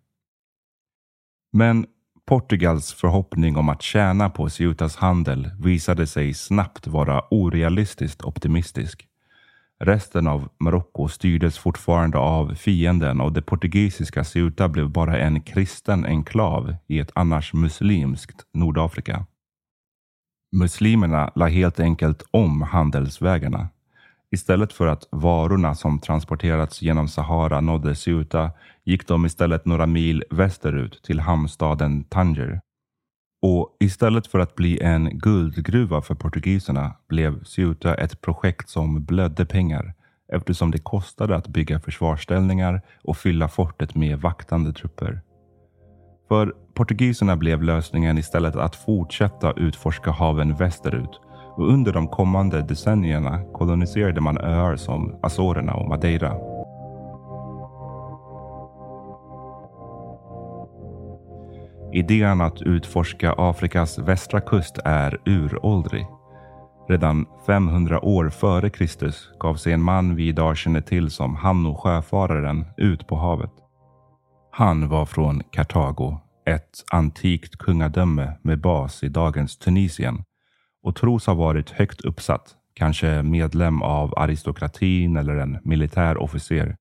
Men 1.52 1.86
Portugals 2.26 2.94
förhoppning 2.94 3.58
om 3.58 3.70
att 3.70 3.82
tjäna 3.82 4.30
på 4.30 4.50
Ceutas 4.50 4.96
handel 4.96 5.52
visade 5.60 6.08
sig 6.08 6.34
snabbt 6.34 6.88
vara 6.88 7.24
orealistiskt 7.30 8.22
optimistisk. 8.22 9.08
Resten 9.86 10.28
av 10.28 10.50
Marocko 10.60 11.08
styrdes 11.08 11.58
fortfarande 11.58 12.18
av 12.18 12.56
fienden 12.56 13.22
och 13.22 13.34
det 13.34 13.42
portugisiska 13.42 14.24
Ceuta 14.24 14.68
blev 14.68 14.90
bara 14.90 15.20
en 15.20 15.42
kristen 15.42 16.06
enklav 16.06 16.76
i 16.88 17.00
ett 17.00 17.12
annars 17.16 17.54
muslimskt 17.54 18.46
Nordafrika. 18.54 19.26
Muslimerna 20.56 21.32
la 21.36 21.48
helt 21.48 21.80
enkelt 21.80 22.24
om 22.32 22.62
handelsvägarna. 22.62 23.70
Istället 24.32 24.74
för 24.74 24.88
att 24.88 25.08
varorna 25.12 25.76
som 25.76 26.00
transporterats 26.00 26.82
genom 26.82 27.08
Sahara 27.08 27.62
nådde 27.62 27.96
Ceuta 27.96 28.52
gick 28.84 29.08
de 29.08 29.26
istället 29.26 29.66
några 29.66 29.86
mil 29.86 30.24
västerut 30.30 31.04
till 31.04 31.20
hamnstaden 31.20 32.04
Tanger. 32.04 32.62
Och 33.46 33.78
istället 33.80 34.28
för 34.28 34.40
att 34.40 34.56
bli 34.56 34.80
en 34.82 35.20
guldgruva 35.20 36.02
för 36.02 36.16
portugiserna 36.16 36.94
blev 37.08 37.44
Ceuta 37.44 37.96
ett 37.96 38.22
projekt 38.22 38.70
som 38.70 39.04
blödde 39.06 39.46
pengar 39.46 39.94
eftersom 40.34 40.72
det 40.72 40.78
kostade 40.78 41.36
att 41.36 41.48
bygga 41.48 41.80
försvarsställningar 41.80 42.82
och 43.04 43.18
fylla 43.18 43.48
fortet 43.48 43.96
med 43.96 44.20
vaktande 44.20 44.74
trupper. 44.74 45.22
För 46.28 46.54
portugiserna 46.74 47.38
blev 47.38 47.64
lösningen 47.64 48.18
istället 48.18 48.56
att 48.56 48.76
fortsätta 48.76 49.54
utforska 49.54 50.12
haven 50.12 50.56
västerut 50.56 51.20
och 51.56 51.70
under 51.70 51.94
de 51.94 52.08
kommande 52.08 52.62
decennierna 52.62 53.44
koloniserade 53.54 54.22
man 54.22 54.38
öar 54.38 54.76
som 54.76 55.20
Azorerna 55.24 55.74
och 55.74 55.90
Madeira. 55.90 56.53
Idén 61.94 62.42
att 62.42 62.62
utforska 62.62 63.34
Afrikas 63.38 64.00
västra 64.00 64.42
kust 64.42 64.80
är 64.86 65.18
uråldrig. 65.26 66.06
Redan 66.90 67.26
500 67.46 68.06
år 68.06 68.30
före 68.30 68.70
Kristus 68.70 69.30
gav 69.40 69.56
sig 69.56 69.74
en 69.74 69.82
man 69.82 70.16
vi 70.16 70.28
idag 70.28 70.58
känner 70.58 70.82
till 70.82 71.12
som 71.12 71.36
Hanno 71.36 71.76
sjöfararen 71.76 72.66
ut 72.78 73.08
på 73.08 73.16
havet. 73.16 73.52
Han 74.52 74.90
var 74.90 75.06
från 75.06 75.44
Kartago, 75.52 76.18
ett 76.46 76.84
antikt 76.92 77.58
kungadöme 77.58 78.34
med 78.42 78.62
bas 78.62 79.04
i 79.04 79.10
dagens 79.10 79.58
Tunisien 79.58 80.24
och 80.84 80.96
tros 80.96 81.28
ha 81.28 81.34
varit 81.34 81.70
högt 81.70 82.02
uppsatt, 82.02 82.56
kanske 82.74 83.24
medlem 83.24 83.82
av 83.82 84.14
aristokratin 84.20 85.18
eller 85.18 85.36
en 85.36 85.58
militär 85.64 86.18
officer. 86.18 86.76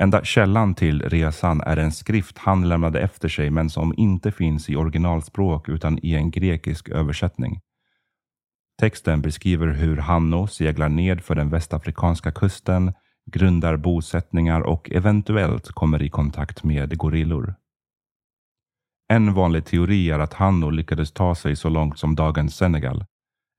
Enda 0.00 0.24
källan 0.24 0.74
till 0.74 1.02
resan 1.02 1.60
är 1.60 1.76
en 1.76 1.92
skrift 1.92 2.38
han 2.38 2.68
lämnade 2.68 3.00
efter 3.00 3.28
sig 3.28 3.50
men 3.50 3.70
som 3.70 3.94
inte 3.96 4.32
finns 4.32 4.70
i 4.70 4.76
originalspråk 4.76 5.68
utan 5.68 5.98
i 6.02 6.14
en 6.14 6.30
grekisk 6.30 6.88
översättning. 6.88 7.60
Texten 8.80 9.22
beskriver 9.22 9.66
hur 9.66 9.96
Hanno 9.96 10.46
seglar 10.46 10.88
ned 10.88 11.20
för 11.20 11.34
den 11.34 11.48
västafrikanska 11.48 12.32
kusten, 12.32 12.92
grundar 13.30 13.76
bosättningar 13.76 14.60
och 14.60 14.90
eventuellt 14.90 15.68
kommer 15.68 16.02
i 16.02 16.08
kontakt 16.08 16.64
med 16.64 16.98
gorillor. 16.98 17.54
En 19.08 19.34
vanlig 19.34 19.64
teori 19.64 20.10
är 20.10 20.18
att 20.18 20.34
Hanno 20.34 20.70
lyckades 20.70 21.12
ta 21.12 21.34
sig 21.34 21.56
så 21.56 21.68
långt 21.68 21.98
som 21.98 22.14
dagens 22.14 22.56
Senegal. 22.56 23.04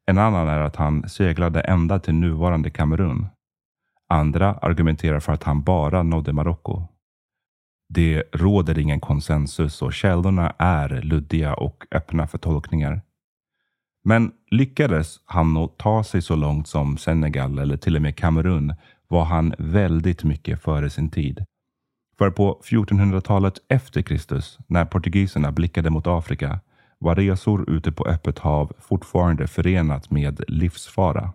En 0.06 0.18
annan 0.18 0.48
är 0.48 0.60
att 0.60 0.76
han 0.76 1.10
seglade 1.10 1.62
ända 1.62 2.00
till 2.00 2.14
nuvarande 2.14 2.70
Kamerun. 2.70 3.28
Andra 4.10 4.54
argumenterar 4.54 5.20
för 5.20 5.34
att 5.34 5.44
han 5.44 5.64
bara 5.64 6.04
nådde 6.04 6.34
Marocko. 6.34 6.84
Det 7.90 8.24
råder 8.34 8.80
ingen 8.80 9.00
konsensus 9.00 9.82
och 9.82 9.94
källorna 9.94 10.54
är 10.58 11.02
luddiga 11.02 11.54
och 11.54 11.86
öppna 11.92 12.28
för 12.28 12.38
tolkningar. 12.38 13.02
Men 14.04 14.32
lyckades 14.52 15.20
han 15.26 15.70
ta 15.78 16.04
sig 16.04 16.22
så 16.22 16.36
långt 16.36 16.68
som 16.68 16.98
Senegal 16.98 17.60
eller 17.60 17.78
till 17.78 17.96
och 17.96 18.02
med 18.02 18.16
Kamerun 18.16 18.74
var 19.08 19.26
han 19.26 19.54
väldigt 19.58 20.24
mycket 20.24 20.62
före 20.62 20.90
sin 20.90 21.10
tid. 21.10 21.46
För 22.18 22.32
på 22.32 22.62
1400-talet 22.64 23.54
efter 23.68 24.02
Kristus, 24.02 24.58
när 24.68 24.86
portugiserna 24.86 25.52
blickade 25.52 25.90
mot 25.90 26.08
Afrika, 26.08 26.60
var 27.00 27.16
resor 27.16 27.70
ute 27.70 27.92
på 27.92 28.06
öppet 28.06 28.40
hav 28.40 28.74
fortfarande 28.80 29.48
förenat 29.48 30.12
med 30.12 30.44
livsfara. 30.48 31.34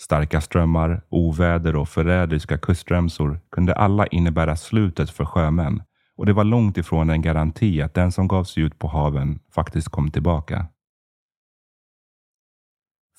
Starka 0.00 0.40
strömmar, 0.40 1.02
oväder 1.08 1.76
och 1.76 1.88
förrädiska 1.88 2.58
kustremsor 2.58 3.40
kunde 3.50 3.74
alla 3.74 4.06
innebära 4.06 4.56
slutet 4.56 5.10
för 5.10 5.24
sjömän 5.24 5.82
och 6.16 6.26
det 6.26 6.32
var 6.32 6.44
långt 6.44 6.78
ifrån 6.78 7.10
en 7.10 7.22
garanti 7.22 7.82
att 7.82 7.94
den 7.94 8.12
som 8.12 8.28
gav 8.28 8.44
sig 8.44 8.62
ut 8.62 8.78
på 8.78 8.88
haven 8.88 9.38
faktiskt 9.54 9.88
kom 9.88 10.10
tillbaka. 10.10 10.66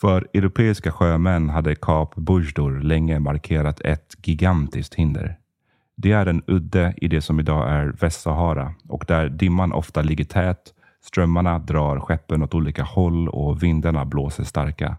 För 0.01 0.27
europeiska 0.33 0.91
sjömän 0.91 1.49
hade 1.49 1.75
Kap 1.75 2.15
Bujdor 2.15 2.79
länge 2.79 3.19
markerat 3.19 3.81
ett 3.81 4.15
gigantiskt 4.27 4.95
hinder. 4.95 5.39
Det 5.95 6.11
är 6.11 6.25
en 6.25 6.43
udde 6.47 6.93
i 6.97 7.07
det 7.07 7.21
som 7.21 7.39
idag 7.39 7.69
är 7.69 7.85
Västsahara 7.85 8.73
och 8.89 9.05
där 9.07 9.29
dimman 9.29 9.73
ofta 9.73 10.01
ligger 10.01 10.25
tät, 10.25 10.73
strömmarna 11.01 11.59
drar 11.59 11.99
skeppen 11.99 12.43
åt 12.43 12.53
olika 12.53 12.83
håll 12.83 13.29
och 13.29 13.63
vindarna 13.63 14.05
blåser 14.05 14.43
starka. 14.43 14.97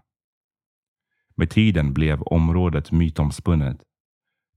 Med 1.37 1.49
tiden 1.49 1.93
blev 1.93 2.21
området 2.21 2.91
mytomspunnet. 2.91 3.77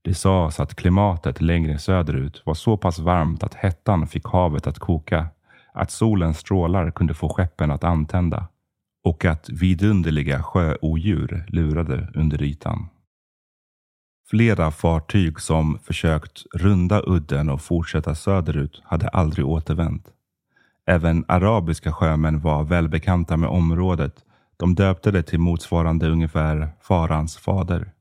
Det 0.01 0.13
sades 0.13 0.59
att 0.59 0.75
klimatet 0.75 1.41
längre 1.41 1.77
söderut 1.77 2.41
var 2.45 2.53
så 2.53 2.77
pass 2.77 2.99
varmt 2.99 3.43
att 3.43 3.55
hettan 3.55 4.07
fick 4.07 4.25
havet 4.25 4.67
att 4.67 4.79
koka, 4.79 5.27
att 5.73 5.91
solens 5.91 6.37
strålar 6.37 6.91
kunde 6.91 7.13
få 7.13 7.29
skeppen 7.29 7.71
att 7.71 7.83
antända 7.83 8.47
och 9.03 9.25
att 9.25 9.49
vidunderliga 9.49 10.43
sjöodjur 10.43 11.45
lurade 11.47 12.07
under 12.15 12.41
ytan. 12.41 12.89
Flera 14.29 14.71
fartyg 14.71 15.39
som 15.39 15.79
försökt 15.79 16.43
runda 16.55 17.01
udden 17.05 17.49
och 17.49 17.61
fortsätta 17.61 18.15
söderut 18.15 18.81
hade 18.85 19.07
aldrig 19.07 19.45
återvänt. 19.45 20.07
Även 20.85 21.25
arabiska 21.27 21.93
sjömän 21.93 22.39
var 22.39 22.63
välbekanta 22.63 23.37
med 23.37 23.49
området. 23.49 24.25
De 24.59 24.75
döpte 24.75 25.11
det 25.11 25.23
till 25.23 25.39
motsvarande 25.39 26.09
ungefär 26.09 26.69
farans 26.81 27.37
fader. 27.37 27.91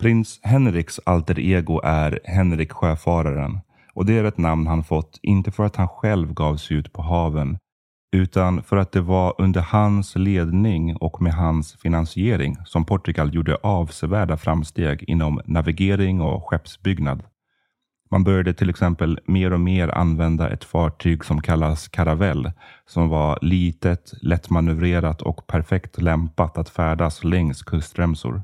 Prins 0.00 0.40
Henriks 0.42 1.00
alter 1.06 1.38
ego 1.38 1.80
är 1.84 2.20
Henrik 2.24 2.72
Sjöfararen 2.72 3.60
och 3.94 4.06
det 4.06 4.18
är 4.18 4.24
ett 4.24 4.38
namn 4.38 4.66
han 4.66 4.84
fått 4.84 5.18
inte 5.22 5.50
för 5.50 5.64
att 5.64 5.76
han 5.76 5.88
själv 5.88 6.34
gav 6.34 6.56
sig 6.56 6.76
ut 6.76 6.92
på 6.92 7.02
haven 7.02 7.58
utan 8.16 8.62
för 8.62 8.76
att 8.76 8.92
det 8.92 9.00
var 9.00 9.34
under 9.38 9.60
hans 9.60 10.16
ledning 10.16 10.96
och 10.96 11.22
med 11.22 11.34
hans 11.34 11.76
finansiering 11.76 12.56
som 12.64 12.84
Portugal 12.84 13.34
gjorde 13.34 13.56
avsevärda 13.56 14.36
framsteg 14.36 15.02
inom 15.02 15.40
navigering 15.44 16.20
och 16.20 16.50
skeppsbyggnad. 16.50 17.22
Man 18.10 18.24
började 18.24 18.54
till 18.54 18.70
exempel 18.70 19.20
mer 19.24 19.52
och 19.52 19.60
mer 19.60 19.88
använda 19.88 20.50
ett 20.50 20.64
fartyg 20.64 21.24
som 21.24 21.42
kallas 21.42 21.88
karavell, 21.88 22.52
som 22.86 23.08
var 23.08 23.38
litet, 23.42 24.12
lättmanövrerat 24.22 25.22
och 25.22 25.46
perfekt 25.46 26.02
lämpat 26.02 26.58
att 26.58 26.68
färdas 26.68 27.24
längs 27.24 27.62
kustremsor. 27.62 28.42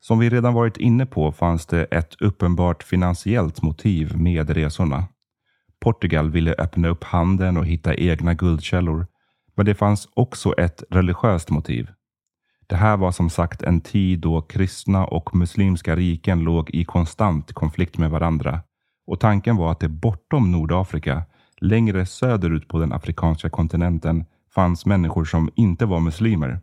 Som 0.00 0.18
vi 0.18 0.30
redan 0.30 0.54
varit 0.54 0.76
inne 0.76 1.06
på 1.06 1.32
fanns 1.32 1.66
det 1.66 1.84
ett 1.84 2.14
uppenbart 2.20 2.82
finansiellt 2.82 3.62
motiv 3.62 4.16
med 4.16 4.50
resorna. 4.50 5.04
Portugal 5.80 6.30
ville 6.30 6.54
öppna 6.58 6.88
upp 6.88 7.04
handeln 7.04 7.56
och 7.56 7.66
hitta 7.66 7.94
egna 7.94 8.34
guldkällor. 8.34 9.06
Men 9.56 9.66
det 9.66 9.74
fanns 9.74 10.08
också 10.14 10.52
ett 10.58 10.82
religiöst 10.90 11.50
motiv. 11.50 11.90
Det 12.70 12.76
här 12.76 12.96
var 12.96 13.12
som 13.12 13.30
sagt 13.30 13.62
en 13.62 13.80
tid 13.80 14.18
då 14.20 14.42
kristna 14.42 15.04
och 15.04 15.36
muslimska 15.36 15.96
riken 15.96 16.40
låg 16.40 16.70
i 16.70 16.84
konstant 16.84 17.52
konflikt 17.52 17.98
med 17.98 18.10
varandra. 18.10 18.60
Och 19.06 19.20
tanken 19.20 19.56
var 19.56 19.72
att 19.72 19.80
det 19.80 19.88
bortom 19.88 20.52
Nordafrika, 20.52 21.22
längre 21.60 22.06
söderut 22.06 22.68
på 22.68 22.78
den 22.78 22.92
afrikanska 22.92 23.50
kontinenten, 23.50 24.24
fanns 24.54 24.86
människor 24.86 25.24
som 25.24 25.50
inte 25.54 25.86
var 25.86 26.00
muslimer 26.00 26.60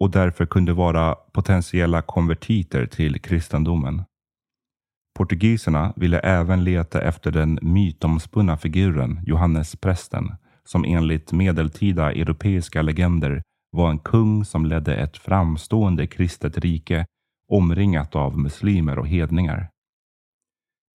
och 0.00 0.10
därför 0.10 0.46
kunde 0.46 0.72
vara 0.72 1.14
potentiella 1.14 2.02
konvertiter 2.02 2.86
till 2.86 3.20
kristendomen. 3.20 4.02
Portugiserna 5.18 5.92
ville 5.96 6.18
även 6.18 6.64
leta 6.64 7.00
efter 7.02 7.30
den 7.30 7.58
mytomspunna 7.62 8.56
figuren 8.56 9.20
Johannes 9.26 9.76
prästen, 9.76 10.32
som 10.64 10.84
enligt 10.84 11.32
medeltida 11.32 12.12
europeiska 12.12 12.82
legender 12.82 13.42
var 13.70 13.90
en 13.90 13.98
kung 13.98 14.44
som 14.44 14.66
ledde 14.66 14.96
ett 14.96 15.16
framstående 15.16 16.06
kristet 16.06 16.58
rike 16.58 17.06
omringat 17.48 18.16
av 18.16 18.38
muslimer 18.38 18.98
och 18.98 19.08
hedningar. 19.08 19.70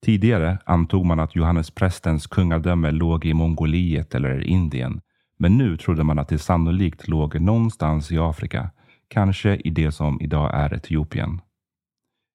Tidigare 0.05 0.57
antog 0.65 1.05
man 1.05 1.19
att 1.19 1.35
Johannes 1.35 1.71
prästens 1.71 2.27
kungadöme 2.27 2.91
låg 2.91 3.25
i 3.25 3.33
Mongoliet 3.33 4.15
eller 4.15 4.43
Indien, 4.43 5.01
men 5.37 5.57
nu 5.57 5.77
trodde 5.77 6.03
man 6.03 6.19
att 6.19 6.27
det 6.27 6.39
sannolikt 6.39 7.07
låg 7.07 7.41
någonstans 7.41 8.11
i 8.11 8.17
Afrika, 8.17 8.69
kanske 9.07 9.55
i 9.55 9.69
det 9.69 9.91
som 9.91 10.21
idag 10.21 10.51
är 10.53 10.73
Etiopien. 10.73 11.41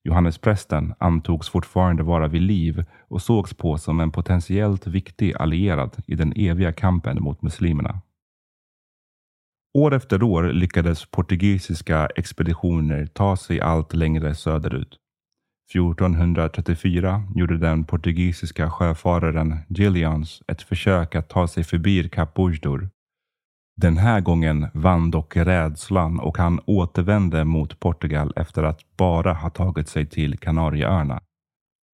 Johannes 0.04 0.38
prästen 0.38 0.94
antogs 0.98 1.48
fortfarande 1.48 2.02
vara 2.02 2.28
vid 2.28 2.42
liv 2.42 2.84
och 3.08 3.22
sågs 3.22 3.54
på 3.54 3.78
som 3.78 4.00
en 4.00 4.10
potentiellt 4.10 4.86
viktig 4.86 5.34
allierad 5.36 5.96
i 6.06 6.14
den 6.14 6.32
eviga 6.36 6.72
kampen 6.72 7.22
mot 7.22 7.42
muslimerna. 7.42 8.00
År 9.74 9.94
efter 9.94 10.22
år 10.22 10.42
lyckades 10.42 11.10
portugisiska 11.10 12.06
expeditioner 12.16 13.06
ta 13.06 13.36
sig 13.36 13.60
allt 13.60 13.94
längre 13.94 14.34
söderut. 14.34 14.96
1434 15.74 17.22
gjorde 17.34 17.58
den 17.58 17.84
portugisiska 17.84 18.70
sjöfararen 18.70 19.58
Gillians 19.68 20.42
ett 20.48 20.62
försök 20.62 21.14
att 21.14 21.28
ta 21.28 21.48
sig 21.48 21.64
förbi 21.64 22.08
Kap 22.08 22.34
Bujdor 22.34 22.90
den 23.80 23.96
här 23.96 24.20
gången 24.20 24.66
vann 24.74 25.10
dock 25.10 25.36
rädslan 25.36 26.20
och 26.20 26.38
han 26.38 26.60
återvände 26.66 27.44
mot 27.44 27.80
Portugal 27.80 28.32
efter 28.36 28.62
att 28.62 28.80
bara 28.96 29.32
ha 29.32 29.50
tagit 29.50 29.88
sig 29.88 30.06
till 30.06 30.38
Kanarieöarna. 30.38 31.20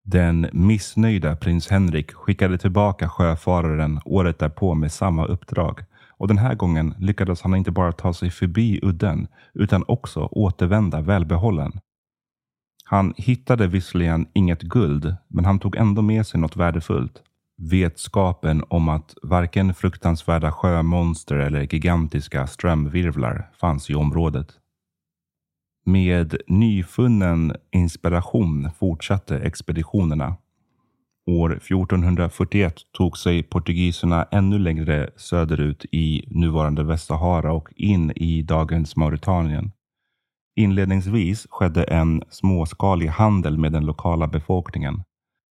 Den 0.06 0.50
missnöjda 0.54 1.36
prins 1.36 1.70
Henrik 1.70 2.12
skickade 2.12 2.58
tillbaka 2.58 3.10
sjöfararen 3.10 4.00
året 4.06 4.40
därpå 4.40 4.74
med 4.74 4.92
samma 4.92 5.26
uppdrag 5.26 5.80
och 6.22 6.28
den 6.28 6.38
här 6.38 6.56
gången 6.56 6.96
lyckades 7.00 7.42
han 7.42 7.56
inte 7.56 7.72
bara 7.72 7.92
ta 7.92 8.14
sig 8.14 8.30
förbi 8.30 8.80
udden 8.84 9.28
utan 9.54 9.84
också 9.88 10.20
återvända 10.32 11.02
välbehållen. 11.02 11.80
Han 12.86 13.14
hittade 13.18 13.68
visserligen 13.68 14.28
inget 14.34 14.62
guld, 14.62 15.16
men 15.28 15.46
han 15.46 15.60
tog 15.60 15.76
ändå 15.76 16.02
med 16.02 16.28
sig 16.28 16.40
något 16.40 16.56
värdefullt 16.56 17.22
vetskapen 17.62 18.64
om 18.70 18.90
att 18.90 19.14
varken 19.24 19.74
fruktansvärda 19.74 20.52
sjömonster 20.52 21.36
eller 21.36 21.74
gigantiska 21.74 22.48
strömvirvlar 22.48 23.50
fanns 23.60 23.90
i 23.90 23.96
området. 23.96 24.48
Med 25.86 26.38
nyfunnen 26.48 27.56
inspiration 27.72 28.70
fortsatte 28.80 29.40
expeditionerna. 29.40 30.36
År 31.32 31.52
1441 31.52 32.74
tog 32.92 33.18
sig 33.18 33.44
portugiserna 33.44 34.24
ännu 34.32 34.60
längre 34.60 35.10
söderut 35.16 35.86
i 35.92 36.24
nuvarande 36.28 36.84
Västsahara 36.84 37.54
och 37.54 37.70
in 37.76 38.12
i 38.16 38.42
dagens 38.42 38.96
Mauritanien. 38.96 39.72
Inledningsvis 40.56 41.48
skedde 41.50 41.84
en 41.84 42.24
småskalig 42.30 43.08
handel 43.08 43.58
med 43.58 43.72
den 43.72 43.86
lokala 43.86 44.28
befolkningen. 44.28 45.04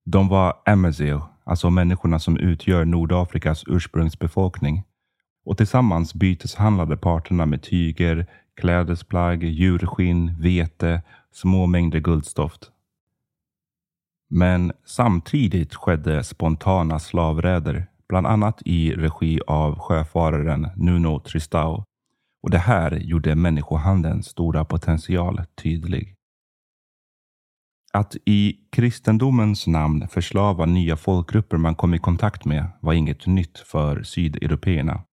De 0.05 0.27
var 0.27 0.53
Amazigh 0.65 1.25
alltså 1.45 1.69
människorna 1.69 2.19
som 2.19 2.37
utgör 2.37 2.85
Nordafrikas 2.85 3.63
ursprungsbefolkning. 3.67 4.83
Och 5.45 5.57
tillsammans 5.57 6.13
byteshandlade 6.13 6.97
parterna 6.97 7.45
med 7.45 7.63
tyger, 7.63 8.27
klädesplagg, 8.61 9.43
djurskinn, 9.43 10.35
vete, 10.39 11.01
små 11.31 11.65
mängder 11.65 11.99
guldstoft. 11.99 12.71
Men 14.29 14.71
samtidigt 14.85 15.75
skedde 15.75 16.23
spontana 16.23 16.99
slavräder, 16.99 17.87
bland 18.09 18.27
annat 18.27 18.61
i 18.65 18.91
regi 18.91 19.39
av 19.47 19.79
sjöfararen 19.79 20.67
Nuno 20.75 21.19
Tristão. 21.19 21.83
Och 22.43 22.51
det 22.51 22.57
här 22.57 22.91
gjorde 22.91 23.35
människohandelns 23.35 24.25
stora 24.25 24.65
potential 24.65 25.41
tydlig. 25.63 26.15
Att 27.93 28.15
i 28.25 28.57
kristendomens 28.71 29.67
namn 29.67 30.07
förslava 30.07 30.65
nya 30.65 30.97
folkgrupper 30.97 31.57
man 31.57 31.75
kom 31.75 31.93
i 31.93 31.99
kontakt 31.99 32.45
med 32.45 32.67
var 32.81 32.93
inget 32.93 33.27
nytt 33.27 33.59
för 33.59 34.03
sydeuropeerna. 34.03 35.03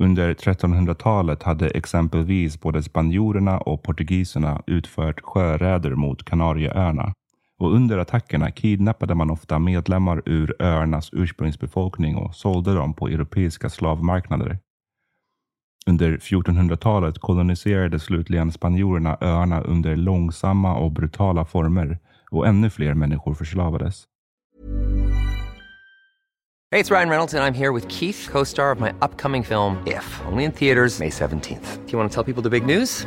Under 0.00 0.34
1300-talet 0.34 1.42
hade 1.42 1.68
exempelvis 1.68 2.60
både 2.60 2.82
spanjorerna 2.82 3.58
och 3.58 3.82
portugiserna 3.82 4.62
utfört 4.66 5.20
sjöräder 5.20 5.94
mot 5.94 6.24
Kanarieöarna 6.24 7.12
och 7.60 7.74
under 7.74 7.98
attackerna 7.98 8.50
kidnappade 8.50 9.14
man 9.14 9.30
ofta 9.30 9.58
medlemmar 9.58 10.22
ur 10.26 10.56
öarnas 10.58 11.10
ursprungsbefolkning 11.12 12.16
och 12.16 12.34
sålde 12.34 12.74
dem 12.74 12.94
på 12.94 13.08
europeiska 13.08 13.70
slavmarknader. 13.70 14.58
Under 15.86 16.16
1400-talet 16.16 17.18
koloniserade 17.18 17.98
slutligen 17.98 18.52
spanjorerna 18.52 19.18
öarna 19.20 19.60
under 19.60 19.96
långsamma 19.96 20.74
och 20.74 20.92
brutala 20.92 21.44
former 21.44 21.98
och 22.30 22.46
ännu 22.46 22.70
fler 22.70 22.94
människor 22.94 23.34
förslavades. 23.34 24.04
Hej, 26.72 26.82
det 26.82 26.90
är 26.90 26.94
Ryan 26.94 27.08
Reynolds 27.08 27.34
jag 27.34 27.46
är 27.46 27.52
här 27.52 27.72
med 27.72 27.92
Keith, 27.92 28.30
co-star 28.32 28.72
of 28.72 28.80
my 28.80 28.90
upcoming 29.00 29.44
film 29.44 29.76
If, 29.86 30.20
only 30.32 30.44
in 30.44 30.52
theaters 30.52 31.00
May 31.00 31.10
17th. 31.10 31.78
Do 31.86 31.92
you 31.92 31.98
want 31.98 32.12
to 32.12 32.22
tell 32.22 32.34
people 32.34 32.50
the 32.50 32.60
big 32.60 32.78
news? 32.78 33.06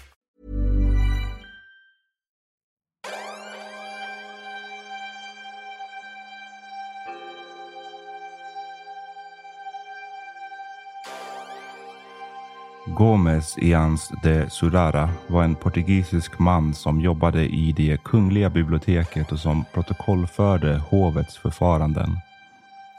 Gomes 13.01 13.57
Ians 13.57 14.11
de 14.23 14.49
Surara 14.49 15.09
var 15.27 15.43
en 15.43 15.55
portugisisk 15.55 16.39
man 16.39 16.73
som 16.73 17.01
jobbade 17.01 17.45
i 17.45 17.71
det 17.71 18.03
kungliga 18.03 18.49
biblioteket 18.49 19.31
och 19.31 19.39
som 19.39 19.65
protokollförde 19.73 20.81
hovets 20.89 21.37
förfaranden. 21.37 22.17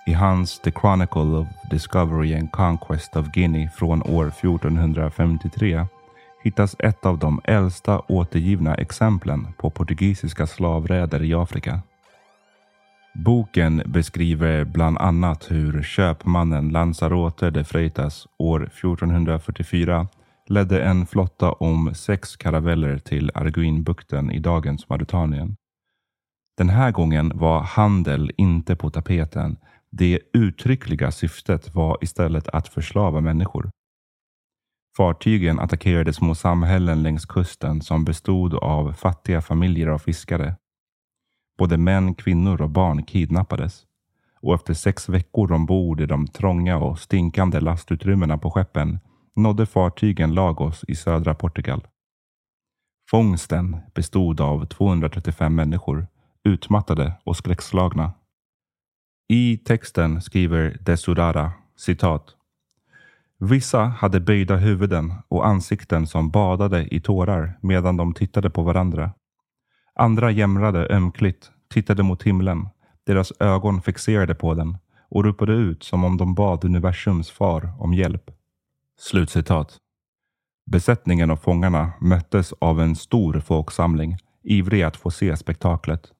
I 0.07 0.13
hans 0.13 0.61
The 0.61 0.71
Chronicle 0.71 1.21
of 1.23 1.47
Discovery 1.71 2.35
and 2.35 2.53
Conquest 2.53 3.17
of 3.17 3.27
Guinea 3.27 3.71
från 3.71 4.03
år 4.03 4.27
1453 4.27 5.87
hittas 6.45 6.77
ett 6.79 7.07
av 7.07 7.19
de 7.19 7.41
äldsta 7.45 7.99
återgivna 7.99 8.75
exemplen 8.75 9.47
på 9.59 9.71
portugisiska 9.71 10.47
slavräder 10.47 11.23
i 11.23 11.35
Afrika. 11.35 11.81
Boken 13.15 13.83
beskriver 13.87 14.65
bland 14.65 14.99
annat 14.99 15.51
hur 15.51 15.83
köpmannen 15.83 16.69
Lanzarote 16.69 17.51
de 17.51 17.65
Freitas 17.65 18.27
år 18.39 18.63
1444 18.63 20.09
ledde 20.49 20.83
en 20.85 21.07
flotta 21.07 21.53
om 21.53 21.95
sex 21.95 22.37
karaveller 22.37 22.99
till 22.99 23.31
Arguinbukten 23.35 24.31
i 24.31 24.39
dagens 24.39 24.89
Mauritanien. 24.89 25.57
Den 26.59 26.69
här 26.69 26.91
gången 26.91 27.33
var 27.35 27.61
handel 27.61 28.33
inte 28.37 28.77
på 28.77 28.91
tapeten. 28.91 29.57
Det 29.91 30.21
uttryckliga 30.33 31.11
syftet 31.11 31.75
var 31.75 31.99
istället 32.01 32.49
att 32.49 32.69
förslava 32.69 33.21
människor. 33.21 33.71
Fartygen 34.97 35.61
attackerade 35.61 36.13
små 36.13 36.35
samhällen 36.35 37.03
längs 37.03 37.27
kusten 37.27 37.81
som 37.81 38.05
bestod 38.05 38.55
av 38.55 38.93
fattiga 38.93 39.43
familjer 39.43 39.87
av 39.87 39.99
fiskare. 39.99 40.57
Både 41.59 41.77
män, 41.77 42.15
kvinnor 42.15 42.63
och 42.63 42.71
barn 42.71 43.03
kidnappades 43.03 43.87
och 44.43 44.55
efter 44.55 44.75
sex 44.75 45.09
veckor 45.09 45.53
ombord 45.53 46.01
i 46.01 46.07
de 46.07 46.27
trånga 46.27 46.77
och 46.77 46.99
stinkande 46.99 47.61
lastutrymmena 47.61 48.39
på 48.39 48.51
skeppen 48.51 48.99
nådde 49.37 49.67
fartygen 49.67 50.35
Lagos 50.35 50.85
i 50.89 50.95
södra 50.95 51.35
Portugal. 51.35 51.87
Fångsten 53.11 53.77
bestod 53.95 54.41
av 54.41 54.67
235 54.67 55.55
människor, 55.55 56.07
utmattade 56.45 57.13
och 57.25 57.37
skräckslagna. 57.37 58.13
I 59.29 59.59
texten 59.59 60.23
skriver 60.23 60.77
Desurara 60.81 61.53
citat. 61.77 62.37
Vissa 63.39 63.83
hade 63.85 64.21
böjda 64.21 64.57
huvuden 64.57 65.15
och 65.29 65.47
ansikten 65.47 66.07
som 66.07 66.31
badade 66.31 66.95
i 66.95 67.01
tårar 67.01 67.59
medan 67.61 67.97
de 67.97 68.15
tittade 68.15 68.51
på 68.51 68.63
varandra. 68.63 69.13
Andra 69.95 70.31
jämrade 70.31 70.89
ömkligt, 70.91 71.51
tittade 71.71 72.03
mot 72.03 72.23
himlen, 72.23 72.69
deras 73.07 73.33
ögon 73.41 73.83
fixerade 73.83 74.35
på 74.35 74.55
den 74.55 74.79
och 75.11 75.25
ropade 75.25 75.53
ut 75.53 75.83
som 75.83 76.05
om 76.05 76.17
de 76.17 76.35
bad 76.35 76.65
universums 76.65 77.31
far 77.31 77.73
om 77.79 77.95
hjälp. 77.95 78.31
Slutcitat. 78.99 79.77
Besättningen 80.71 81.31
och 81.31 81.43
fångarna 81.43 81.93
möttes 82.01 82.53
av 82.53 82.81
en 82.81 82.97
stor 82.97 83.41
folksamling, 83.41 84.17
ivriga 84.43 84.87
att 84.87 84.97
få 84.97 85.11
se 85.11 85.37
spektaklet. 85.37 86.13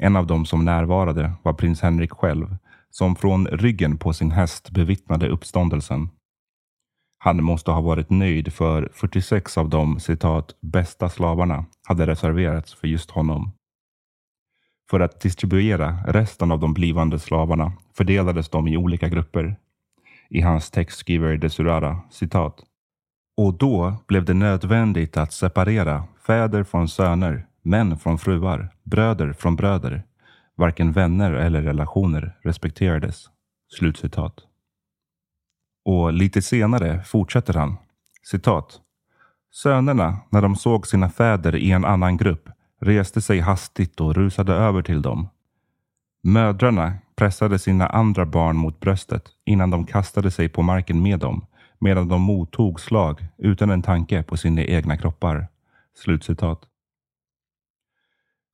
En 0.00 0.16
av 0.16 0.26
dem 0.26 0.46
som 0.46 0.64
närvarade 0.64 1.32
var 1.42 1.52
prins 1.52 1.80
Henrik 1.80 2.12
själv, 2.12 2.56
som 2.90 3.16
från 3.16 3.46
ryggen 3.46 3.98
på 3.98 4.12
sin 4.12 4.30
häst 4.30 4.70
bevittnade 4.70 5.28
uppståndelsen. 5.28 6.08
Han 7.18 7.44
måste 7.44 7.70
ha 7.70 7.80
varit 7.80 8.10
nöjd 8.10 8.52
för 8.52 8.90
46 8.92 9.58
av 9.58 9.68
de 9.68 10.00
citat 10.00 10.54
bästa 10.60 11.08
slavarna 11.08 11.64
hade 11.92 12.06
reserverats 12.06 12.74
för 12.74 12.88
just 12.88 13.10
honom. 13.10 13.52
För 14.90 15.00
att 15.00 15.20
distribuera 15.20 15.98
resten 16.06 16.52
av 16.52 16.60
de 16.60 16.74
blivande 16.74 17.18
slavarna 17.18 17.72
fördelades 17.94 18.48
de 18.48 18.68
i 18.68 18.76
olika 18.76 19.08
grupper. 19.08 19.56
I 20.30 20.40
hans 20.40 20.70
text 20.70 20.98
skriver 20.98 21.36
Desurara 21.36 22.00
citat. 22.10 22.62
Och 23.36 23.54
då 23.54 23.96
blev 24.06 24.24
det 24.24 24.34
nödvändigt 24.34 25.16
att 25.16 25.32
separera 25.32 26.04
fäder 26.26 26.64
från 26.64 26.88
söner, 26.88 27.46
män 27.62 27.98
från 27.98 28.18
fruar, 28.18 28.68
bröder 28.82 29.32
från 29.32 29.56
bröder. 29.56 30.02
Varken 30.56 30.92
vänner 30.92 31.32
eller 31.32 31.62
relationer 31.62 32.36
respekterades. 32.42 33.30
Slutcitat. 33.78 34.34
Och 35.84 36.12
lite 36.12 36.42
senare 36.42 37.02
fortsätter 37.04 37.54
han. 37.54 37.76
Citat. 38.22 38.80
Sönerna, 39.54 40.16
när 40.30 40.42
de 40.42 40.56
såg 40.56 40.86
sina 40.86 41.08
fäder 41.08 41.56
i 41.56 41.70
en 41.70 41.84
annan 41.84 42.16
grupp, 42.16 42.48
reste 42.80 43.20
sig 43.20 43.40
hastigt 43.40 44.00
och 44.00 44.14
rusade 44.14 44.52
över 44.52 44.82
till 44.82 45.02
dem. 45.02 45.28
Mödrarna 46.22 46.94
pressade 47.16 47.58
sina 47.58 47.86
andra 47.86 48.26
barn 48.26 48.56
mot 48.56 48.80
bröstet 48.80 49.28
innan 49.44 49.70
de 49.70 49.86
kastade 49.86 50.30
sig 50.30 50.48
på 50.48 50.62
marken 50.62 51.02
med 51.02 51.18
dem, 51.18 51.46
medan 51.78 52.08
de 52.08 52.20
mottog 52.20 52.80
slag 52.80 53.26
utan 53.38 53.70
en 53.70 53.82
tanke 53.82 54.22
på 54.22 54.36
sina 54.36 54.62
egna 54.62 54.96
kroppar. 54.96 55.48
Slutcitat. 55.94 56.60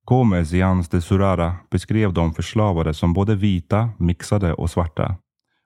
Gomez 0.04 0.52
i 0.52 0.62
Ans 0.62 0.88
de 0.88 1.00
Surara 1.00 1.56
beskrev 1.70 2.12
de 2.12 2.34
förslavade 2.34 2.94
som 2.94 3.12
både 3.12 3.34
vita, 3.34 3.90
mixade 3.98 4.54
och 4.54 4.70
svarta. 4.70 5.16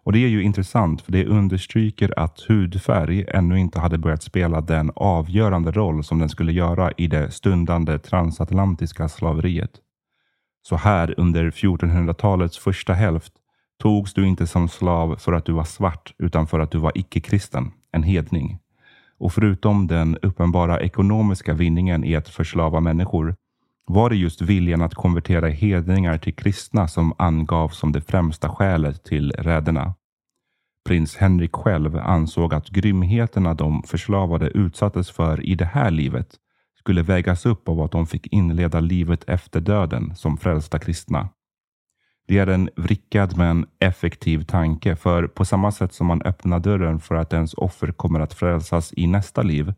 Och 0.04 0.12
det 0.12 0.18
är 0.18 0.28
ju 0.28 0.42
intressant 0.42 1.02
för 1.02 1.12
det 1.12 1.26
understryker 1.26 2.18
att 2.18 2.40
hudfärg 2.40 3.24
ännu 3.28 3.58
inte 3.58 3.80
hade 3.80 3.98
börjat 3.98 4.22
spela 4.22 4.60
den 4.60 4.90
avgörande 4.96 5.70
roll 5.70 6.04
som 6.04 6.18
den 6.18 6.28
skulle 6.28 6.52
göra 6.52 6.92
i 6.96 7.06
det 7.06 7.30
stundande 7.30 7.98
transatlantiska 7.98 9.08
slaveriet. 9.08 9.70
Så 10.62 10.76
här 10.76 11.14
under 11.16 11.50
1400-talets 11.50 12.58
första 12.58 12.92
hälft 12.92 13.32
togs 13.82 14.14
du 14.14 14.26
inte 14.26 14.46
som 14.46 14.68
slav 14.68 15.16
för 15.16 15.32
att 15.32 15.44
du 15.44 15.52
var 15.52 15.64
svart 15.64 16.14
utan 16.18 16.46
för 16.46 16.60
att 16.60 16.70
du 16.70 16.78
var 16.78 16.92
icke-kristen, 16.94 17.70
en 17.92 18.02
hedning. 18.02 18.58
Och 19.18 19.32
förutom 19.32 19.86
den 19.86 20.16
uppenbara 20.22 20.80
ekonomiska 20.80 21.54
vinningen 21.54 22.04
i 22.04 22.16
att 22.16 22.28
förslava 22.28 22.80
människor 22.80 23.36
var 23.86 24.10
det 24.10 24.16
just 24.16 24.42
viljan 24.42 24.82
att 24.82 24.94
konvertera 24.94 25.48
hedningar 25.48 26.18
till 26.18 26.34
kristna 26.34 26.88
som 26.88 27.14
angavs 27.18 27.78
som 27.78 27.92
det 27.92 28.00
främsta 28.00 28.48
skälet 28.48 29.04
till 29.04 29.32
räderna. 29.32 29.94
Prins 30.88 31.16
Henrik 31.16 31.52
själv 31.52 31.96
ansåg 31.96 32.54
att 32.54 32.68
grymheterna 32.68 33.54
de 33.54 33.82
förslavade 33.82 34.48
utsattes 34.48 35.10
för 35.10 35.46
i 35.46 35.54
det 35.54 35.64
här 35.64 35.90
livet 35.90 36.36
skulle 36.78 37.02
vägas 37.02 37.46
upp 37.46 37.68
av 37.68 37.80
att 37.80 37.92
de 37.92 38.06
fick 38.06 38.26
inleda 38.26 38.80
livet 38.80 39.24
efter 39.26 39.60
döden 39.60 40.16
som 40.16 40.36
frälsta 40.36 40.78
kristna. 40.78 41.28
Det 42.28 42.38
är 42.38 42.46
en 42.46 42.70
vrickad 42.76 43.36
men 43.36 43.66
effektiv 43.78 44.44
tanke, 44.44 44.96
för 44.96 45.26
på 45.26 45.44
samma 45.44 45.72
sätt 45.72 45.92
som 45.92 46.06
man 46.06 46.22
öppnar 46.22 46.58
dörren 46.58 47.00
för 47.00 47.14
att 47.14 47.32
ens 47.32 47.54
offer 47.54 47.92
kommer 47.92 48.20
att 48.20 48.34
frälsas 48.34 48.92
i 48.96 49.06
nästa 49.06 49.42
liv, 49.42 49.74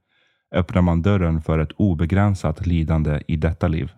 öppnar 0.54 0.82
man 0.82 1.02
dörren 1.02 1.42
för 1.42 1.58
ett 1.58 1.72
obegränsat 1.76 2.66
lidande 2.66 3.22
i 3.28 3.36
detta 3.36 3.68
liv. 3.68 3.92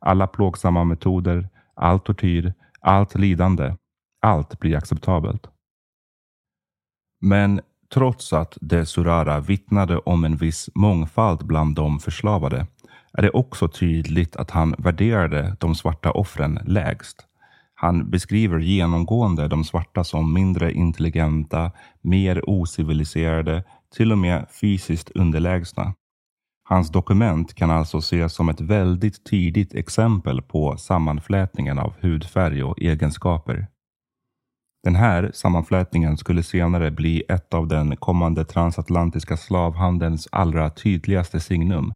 Alla 0.00 0.26
plågsamma 0.26 0.84
metoder, 0.84 1.48
all 1.74 2.00
tortyr, 2.00 2.54
allt 2.80 3.18
lidande, 3.18 3.74
allt 4.22 4.58
blir 4.60 4.76
acceptabelt. 4.76 5.46
Men 7.20 7.60
trots 7.94 8.32
att 8.32 8.58
de 8.60 8.86
Surara 8.86 9.40
vittnade 9.40 9.98
om 9.98 10.24
en 10.24 10.36
viss 10.36 10.70
mångfald 10.74 11.46
bland 11.46 11.74
de 11.74 11.98
förslavade 12.00 12.66
är 13.12 13.22
det 13.22 13.30
också 13.30 13.68
tydligt 13.68 14.36
att 14.36 14.50
han 14.50 14.74
värderade 14.78 15.56
de 15.60 15.74
svarta 15.74 16.10
offren 16.10 16.58
lägst. 16.66 17.26
Han 17.74 18.10
beskriver 18.10 18.58
genomgående 18.58 19.48
de 19.48 19.64
svarta 19.64 20.04
som 20.04 20.32
mindre 20.34 20.72
intelligenta, 20.72 21.72
mer 22.00 22.50
ociviliserade, 22.50 23.64
till 23.96 24.12
och 24.12 24.18
med 24.18 24.46
fysiskt 24.60 25.10
underlägsna. 25.10 25.94
Hans 26.68 26.90
dokument 26.90 27.54
kan 27.54 27.70
alltså 27.70 27.98
ses 27.98 28.34
som 28.34 28.48
ett 28.48 28.60
väldigt 28.60 29.24
tidigt 29.24 29.74
exempel 29.74 30.42
på 30.42 30.76
sammanflätningen 30.76 31.78
av 31.78 31.94
hudfärg 32.00 32.62
och 32.62 32.80
egenskaper. 32.80 33.66
Den 34.84 34.94
här 34.94 35.30
sammanflätningen 35.34 36.16
skulle 36.16 36.42
senare 36.42 36.90
bli 36.90 37.22
ett 37.28 37.54
av 37.54 37.68
den 37.68 37.96
kommande 37.96 38.44
transatlantiska 38.44 39.36
slavhandelns 39.36 40.28
allra 40.32 40.70
tydligaste 40.70 41.40
signum. 41.40 41.92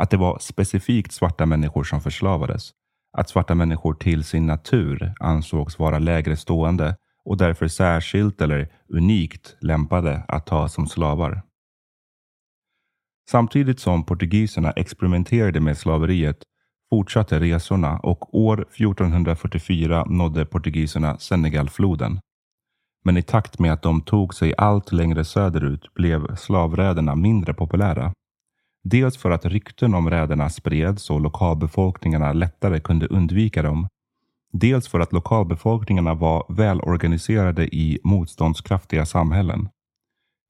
Att 0.00 0.10
det 0.10 0.16
var 0.16 0.38
specifikt 0.38 1.12
svarta 1.12 1.46
människor 1.46 1.84
som 1.84 2.00
förslavades. 2.00 2.70
Att 3.18 3.28
svarta 3.28 3.54
människor 3.54 3.94
till 3.94 4.24
sin 4.24 4.46
natur 4.46 5.14
ansågs 5.20 5.78
vara 5.78 5.98
lägre 5.98 6.36
stående 6.36 6.96
och 7.24 7.36
därför 7.36 7.68
särskilt 7.68 8.40
eller 8.40 8.68
unikt 8.88 9.56
lämpade 9.60 10.24
att 10.28 10.46
ta 10.46 10.68
som 10.68 10.86
slavar. 10.86 11.42
Samtidigt 13.30 13.80
som 13.80 14.04
portugiserna 14.04 14.70
experimenterade 14.70 15.60
med 15.60 15.78
slaveriet 15.78 16.42
fortsatte 16.90 17.40
resorna 17.40 17.98
och 17.98 18.34
år 18.34 18.60
1444 18.60 20.04
nådde 20.04 20.46
portugiserna 20.46 21.18
Senegalfloden. 21.18 22.20
Men 23.04 23.16
i 23.16 23.22
takt 23.22 23.58
med 23.58 23.72
att 23.72 23.82
de 23.82 24.02
tog 24.02 24.34
sig 24.34 24.54
allt 24.58 24.92
längre 24.92 25.24
söderut 25.24 25.94
blev 25.94 26.36
slavräderna 26.36 27.14
mindre 27.14 27.54
populära. 27.54 28.12
Dels 28.84 29.16
för 29.16 29.30
att 29.30 29.44
rykten 29.44 29.94
om 29.94 30.10
räderna 30.10 30.50
spreds 30.50 31.10
och 31.10 31.20
lokalbefolkningarna 31.20 32.32
lättare 32.32 32.80
kunde 32.80 33.06
undvika 33.06 33.62
dem. 33.62 33.88
Dels 34.56 34.88
för 34.88 35.00
att 35.00 35.12
lokalbefolkningarna 35.12 36.14
var 36.14 36.46
välorganiserade 36.48 37.76
i 37.76 37.98
motståndskraftiga 38.04 39.06
samhällen. 39.06 39.68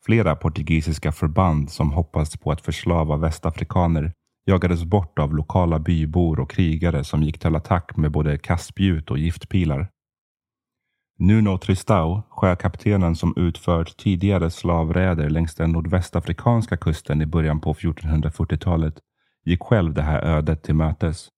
Flera 0.06 0.36
portugisiska 0.36 1.12
förband 1.12 1.70
som 1.70 1.92
hoppades 1.92 2.36
på 2.36 2.52
att 2.52 2.60
förslava 2.60 3.16
västafrikaner 3.16 4.12
jagades 4.46 4.84
bort 4.84 5.18
av 5.18 5.34
lokala 5.34 5.78
bybor 5.78 6.40
och 6.40 6.50
krigare 6.50 7.04
som 7.04 7.22
gick 7.22 7.38
till 7.38 7.56
attack 7.56 7.96
med 7.96 8.10
både 8.10 8.38
kastspjut 8.38 9.10
och 9.10 9.18
giftpilar. 9.18 9.88
Nuno 11.18 11.58
Tristão, 11.58 12.22
sjökaptenen 12.28 13.16
som 13.16 13.34
utfört 13.36 13.96
tidigare 13.96 14.50
slavräder 14.50 15.30
längs 15.30 15.54
den 15.54 15.72
nordvästafrikanska 15.72 16.76
kusten 16.76 17.22
i 17.22 17.26
början 17.26 17.60
på 17.60 17.74
1440-talet, 17.74 18.94
gick 19.44 19.62
själv 19.62 19.94
det 19.94 20.02
här 20.02 20.22
ödet 20.22 20.62
till 20.62 20.74
mötes. 20.74 21.28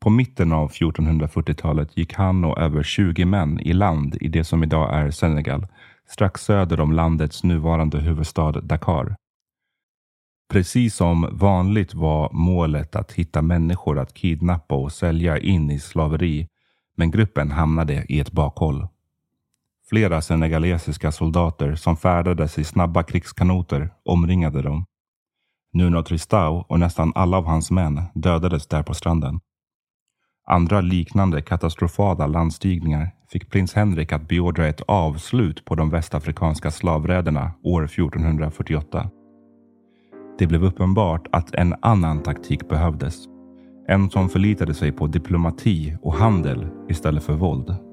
På 0.00 0.10
mitten 0.10 0.52
av 0.52 0.70
1440-talet 0.70 1.96
gick 1.96 2.14
han 2.14 2.44
och 2.44 2.58
över 2.58 2.82
20 2.82 3.24
män 3.24 3.60
i 3.60 3.72
land 3.72 4.16
i 4.20 4.28
det 4.28 4.44
som 4.44 4.62
idag 4.62 4.94
är 4.94 5.10
Senegal, 5.10 5.66
strax 6.08 6.44
söder 6.44 6.80
om 6.80 6.92
landets 6.92 7.44
nuvarande 7.44 7.98
huvudstad 7.98 8.52
Dakar. 8.52 9.16
Precis 10.52 10.94
som 10.94 11.28
vanligt 11.32 11.94
var 11.94 12.30
målet 12.32 12.96
att 12.96 13.12
hitta 13.12 13.42
människor 13.42 13.98
att 13.98 14.14
kidnappa 14.14 14.74
och 14.74 14.92
sälja 14.92 15.38
in 15.38 15.70
i 15.70 15.80
slaveri, 15.80 16.48
men 16.96 17.10
gruppen 17.10 17.50
hamnade 17.50 18.04
i 18.08 18.20
ett 18.20 18.32
bakhåll. 18.32 18.86
Flera 19.88 20.22
senegalesiska 20.22 21.12
soldater 21.12 21.74
som 21.74 21.96
färdades 21.96 22.58
i 22.58 22.64
snabba 22.64 23.02
krigskanoter 23.02 23.90
omringade 24.04 24.62
dem. 24.62 24.84
Nuno 25.72 26.02
Tristão 26.02 26.64
och 26.68 26.80
nästan 26.80 27.12
alla 27.14 27.36
av 27.36 27.46
hans 27.46 27.70
män 27.70 28.02
dödades 28.14 28.66
där 28.66 28.82
på 28.82 28.94
stranden. 28.94 29.40
Andra 30.50 30.80
liknande 30.80 31.42
katastrofala 31.42 32.26
landstigningar 32.26 33.10
fick 33.32 33.50
prins 33.50 33.74
Henrik 33.74 34.12
att 34.12 34.28
beordra 34.28 34.66
ett 34.66 34.80
avslut 34.80 35.64
på 35.64 35.74
de 35.74 35.90
västafrikanska 35.90 36.70
slavräderna 36.70 37.52
år 37.62 37.84
1448. 37.84 39.10
Det 40.38 40.46
blev 40.46 40.64
uppenbart 40.64 41.26
att 41.32 41.54
en 41.54 41.74
annan 41.82 42.22
taktik 42.22 42.68
behövdes. 42.68 43.14
En 43.88 44.10
som 44.10 44.28
förlitade 44.28 44.74
sig 44.74 44.92
på 44.92 45.06
diplomati 45.06 45.96
och 46.02 46.14
handel 46.14 46.66
istället 46.88 47.24
för 47.24 47.34
våld. 47.34 47.87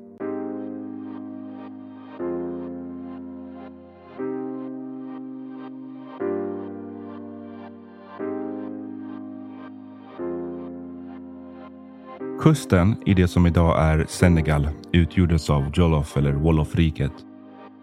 Kusten 12.42 12.96
i 13.06 13.14
det 13.14 13.28
som 13.28 13.46
idag 13.46 13.80
är 13.80 14.06
Senegal 14.10 14.70
utgjordes 14.92 15.50
av 15.50 15.72
Jolof 15.74 16.18
eller 16.18 16.32
Wolofriket. 16.34 17.12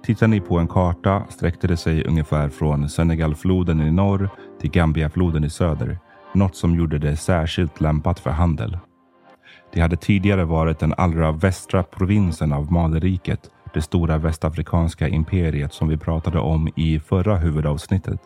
Tittar 0.04 0.28
ni 0.28 0.40
på 0.40 0.58
en 0.58 0.68
karta 0.68 1.22
sträckte 1.28 1.66
det 1.66 1.76
sig 1.76 2.04
ungefär 2.04 2.48
från 2.48 2.88
Senegalfloden 2.88 3.80
i 3.80 3.90
norr 3.90 4.30
till 4.60 4.70
Gambiafloden 4.70 5.44
i 5.44 5.50
söder. 5.50 5.98
Något 6.34 6.56
som 6.56 6.74
gjorde 6.74 6.98
det 6.98 7.16
särskilt 7.16 7.80
lämpat 7.80 8.20
för 8.20 8.30
handel. 8.30 8.78
Det 9.72 9.80
hade 9.80 9.96
tidigare 9.96 10.44
varit 10.44 10.78
den 10.78 10.94
allra 10.96 11.32
västra 11.32 11.82
provinsen 11.82 12.52
av 12.52 12.72
Maleriket, 12.72 13.50
det 13.74 13.82
stora 13.82 14.18
västafrikanska 14.18 15.08
imperiet 15.08 15.72
som 15.74 15.88
vi 15.88 15.96
pratade 15.96 16.38
om 16.38 16.68
i 16.76 17.00
förra 17.00 17.36
huvudavsnittet. 17.36 18.20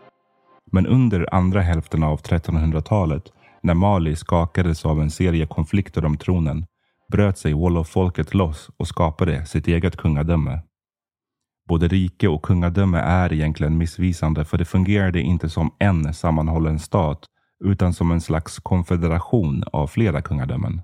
Men 0.72 0.86
under 0.86 1.34
andra 1.34 1.60
hälften 1.60 2.02
av 2.02 2.20
1300-talet 2.20 3.32
när 3.66 3.74
Mali 3.74 4.16
skakades 4.16 4.86
av 4.86 5.00
en 5.00 5.10
serie 5.10 5.46
konflikter 5.46 6.04
om 6.04 6.16
tronen 6.16 6.66
bröt 7.12 7.38
sig 7.38 7.52
Wolof-folket 7.52 8.34
loss 8.34 8.70
och 8.76 8.88
skapade 8.88 9.46
sitt 9.46 9.68
eget 9.68 9.96
kungadöme. 9.96 10.60
Både 11.68 11.88
rike 11.88 12.28
och 12.28 12.42
kungadöme 12.42 12.98
är 12.98 13.32
egentligen 13.32 13.78
missvisande 13.78 14.44
för 14.44 14.58
det 14.58 14.64
fungerade 14.64 15.20
inte 15.20 15.48
som 15.48 15.70
en 15.78 16.14
sammanhållen 16.14 16.78
stat 16.78 17.26
utan 17.64 17.94
som 17.94 18.10
en 18.12 18.20
slags 18.20 18.58
konfederation 18.58 19.64
av 19.72 19.86
flera 19.86 20.22
kungadömen. 20.22 20.80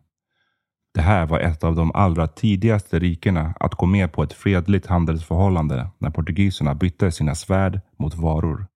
Det 0.95 1.03
här 1.03 1.27
var 1.27 1.41
ett 1.41 1.65
av 1.65 1.75
de 1.75 1.93
allra 1.95 2.29
tidigaste 2.29 2.99
rikena 2.99 3.55
att 3.61 3.75
gå 3.75 3.87
med 3.87 4.13
på 4.13 4.23
ett 4.23 4.33
fredligt 4.33 4.87
handelsförhållande 4.87 5.89
när 5.99 6.11
portugiserna 6.11 6.75
bytte 6.75 7.13
sina 7.13 7.35
svärd 7.35 7.81
mot 7.99 8.15
varor. 8.15 8.67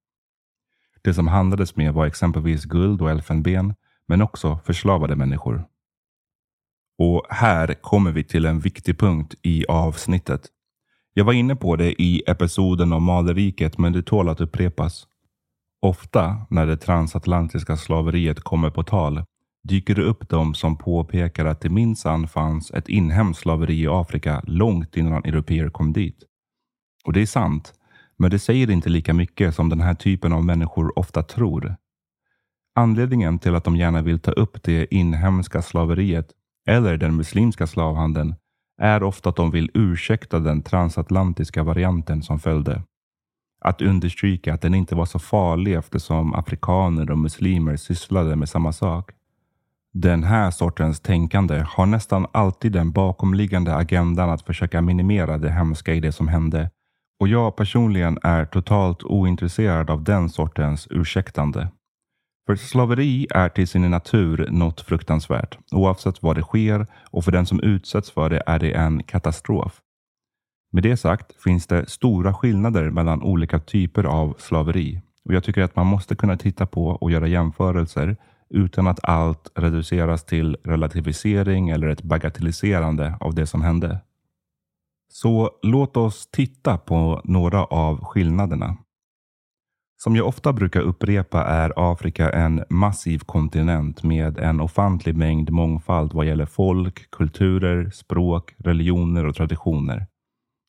Det 1.03 1.15
som 1.15 1.29
handlades 1.29 1.77
med 1.77 1.95
var 1.95 2.07
exempelvis 2.07 2.65
guld 2.65 3.03
och 3.03 3.11
elfenben 3.11 3.75
men 4.09 4.23
också 4.23 4.59
förslavade 4.65 5.17
människor. 5.17 5.65
Och 6.99 7.27
här 7.31 7.75
kommer 7.75 8.13
vi 8.13 8.25
till 8.25 8.47
en 8.47 8.61
viktig 8.61 8.99
punkt 8.99 9.35
i 9.43 9.67
avsnittet. 9.67 10.49
Jag 11.15 11.25
var 11.25 11.33
inne 11.33 11.57
på 11.57 11.77
det 11.77 12.03
i 12.03 12.23
episoden 12.27 12.93
om 12.93 13.03
Maleriket, 13.03 13.79
men 13.79 13.93
det 13.93 14.03
tål 14.03 14.29
att 14.29 14.41
upprepas. 14.41 15.07
Ofta 15.83 16.47
när 16.51 16.67
det 16.67 16.77
transatlantiska 16.77 17.77
slaveriet 17.77 18.41
kommer 18.41 18.71
på 18.71 18.83
tal 18.83 19.25
dyker 19.69 19.95
det 19.95 20.03
upp 20.03 20.29
de 20.29 20.55
som 20.55 20.79
påpekar 20.79 21.45
att 21.45 21.61
det 21.61 21.69
minsann 21.69 22.29
fanns 22.29 22.71
ett 22.71 22.89
inhemskt 22.89 23.41
slaveri 23.41 23.81
i 23.83 23.87
Afrika 23.87 24.43
långt 24.47 24.97
innan 24.97 25.25
europeer 25.25 25.69
kom 25.69 25.93
dit. 25.93 26.25
Och 27.05 27.13
det 27.13 27.23
är 27.23 27.27
sant, 27.27 27.73
men 28.19 28.31
det 28.31 28.39
säger 28.39 28.71
inte 28.71 28.89
lika 28.89 29.15
mycket 29.15 29.55
som 29.55 29.69
den 29.69 29.81
här 29.81 29.95
typen 29.95 30.33
av 30.33 30.45
människor 30.45 30.99
ofta 30.99 31.23
tror. 31.23 31.77
Anledningen 32.79 33.39
till 33.39 33.55
att 33.55 33.65
de 33.65 33.77
gärna 33.77 34.03
vill 34.03 34.19
ta 34.19 34.31
upp 34.31 34.63
det 34.63 34.95
inhemska 34.95 35.63
slaveriet 35.63 36.27
eller 36.69 36.97
den 36.97 37.17
muslimska 37.17 37.67
slavhandeln 37.67 38.35
är 38.83 39.03
ofta 39.03 39.29
att 39.29 39.37
de 39.37 39.51
vill 39.51 39.71
ursäkta 39.75 40.39
den 40.39 40.63
transatlantiska 40.63 41.63
varianten 41.63 42.23
som 42.23 42.39
följde. 42.39 42.83
Att 43.61 43.83
understryka 43.83 44.55
att 44.55 44.61
den 44.61 44.75
inte 44.75 44.95
var 44.95 45.05
så 45.05 45.19
farlig 45.19 45.75
eftersom 45.75 46.35
afrikaner 46.35 47.11
och 47.11 47.19
muslimer 47.19 47.77
sysslade 47.77 48.37
med 48.37 48.49
samma 48.49 48.73
sak. 48.73 49.11
Den 49.93 50.25
här 50.25 50.51
sortens 50.51 51.01
tänkande 51.01 51.65
har 51.69 51.87
nästan 51.87 52.27
alltid 52.33 52.73
den 52.73 52.93
bakomliggande 52.93 53.75
agendan 53.75 54.31
att 54.31 54.43
försöka 54.43 54.83
minimera 54.83 55.39
det 55.39 55.51
hemska 55.51 55.95
i 55.95 56.01
det 56.01 56.13
som 56.13 56.29
hände. 56.29 56.71
Och 57.21 57.29
jag 57.29 57.57
personligen 57.57 58.19
är 58.23 58.45
totalt 58.45 59.03
ointresserad 59.03 59.91
av 59.91 60.05
den 60.05 60.29
sortens 60.29 60.89
ursäktande. 60.91 61.69
För 62.47 62.57
slaveri 62.57 63.27
är 63.31 63.49
till 63.49 63.69
sin 63.69 63.91
natur 63.91 64.49
något 64.51 64.81
fruktansvärt, 64.81 65.59
oavsett 65.71 66.23
vad 66.23 66.37
det 66.37 66.43
sker 66.43 66.87
och 67.11 67.25
för 67.25 67.33
den 67.33 67.47
som 67.47 67.61
utsätts 67.61 68.11
för 68.11 68.31
det 68.31 68.43
är 68.47 68.59
det 68.59 68.73
en 68.73 69.03
katastrof. 69.03 69.81
Med 70.73 70.83
det 70.83 70.97
sagt 70.97 71.43
finns 71.43 71.67
det 71.67 71.91
stora 71.91 72.35
skillnader 72.35 72.91
mellan 72.91 73.23
olika 73.23 73.59
typer 73.59 74.05
av 74.05 74.37
slaveri 74.39 75.03
och 75.25 75.35
jag 75.35 75.45
tycker 75.45 75.63
att 75.63 75.77
man 75.77 75.87
måste 75.87 76.17
kunna 76.17 76.37
titta 76.37 76.67
på 76.67 76.87
och 76.87 77.11
göra 77.11 77.27
jämförelser 77.27 78.17
utan 78.51 78.87
att 78.87 79.05
allt 79.05 79.53
reduceras 79.55 80.25
till 80.25 80.57
relativisering 80.65 81.69
eller 81.69 81.89
ett 81.89 82.03
bagatelliserande 82.03 83.17
av 83.21 83.35
det 83.35 83.47
som 83.47 83.63
hände. 83.63 83.99
Så 85.13 85.51
låt 85.63 85.97
oss 85.97 86.29
titta 86.31 86.79
på 86.79 87.21
några 87.25 87.65
av 87.65 88.05
skillnaderna. 88.05 88.77
Som 89.99 90.17
jag 90.17 90.27
ofta 90.27 90.53
brukar 90.53 90.81
upprepa 90.81 91.45
är 91.45 91.73
Afrika 91.77 92.31
en 92.31 92.65
massiv 92.71 93.19
kontinent 93.19 94.03
med 94.03 94.39
en 94.39 94.61
ofantlig 94.61 95.17
mängd 95.17 95.51
mångfald 95.51 96.13
vad 96.13 96.27
gäller 96.27 96.47
folk, 96.47 97.11
kulturer, 97.11 97.91
språk, 97.91 98.55
religioner 98.59 99.27
och 99.27 99.35
traditioner. 99.35 100.07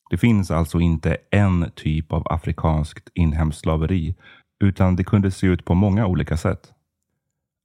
Det 0.10 0.18
finns 0.18 0.52
alltså 0.52 0.80
inte 0.80 1.18
en 1.32 1.72
typ 1.76 2.14
av 2.14 2.24
afrikanskt 2.26 3.10
inhemskt 3.14 3.60
slaveri, 3.60 4.16
utan 4.64 4.96
det 4.96 5.04
kunde 5.04 5.32
se 5.32 5.48
ut 5.48 5.66
på 5.66 5.74
många 5.74 6.08
olika 6.08 6.38
sätt. 6.38 6.74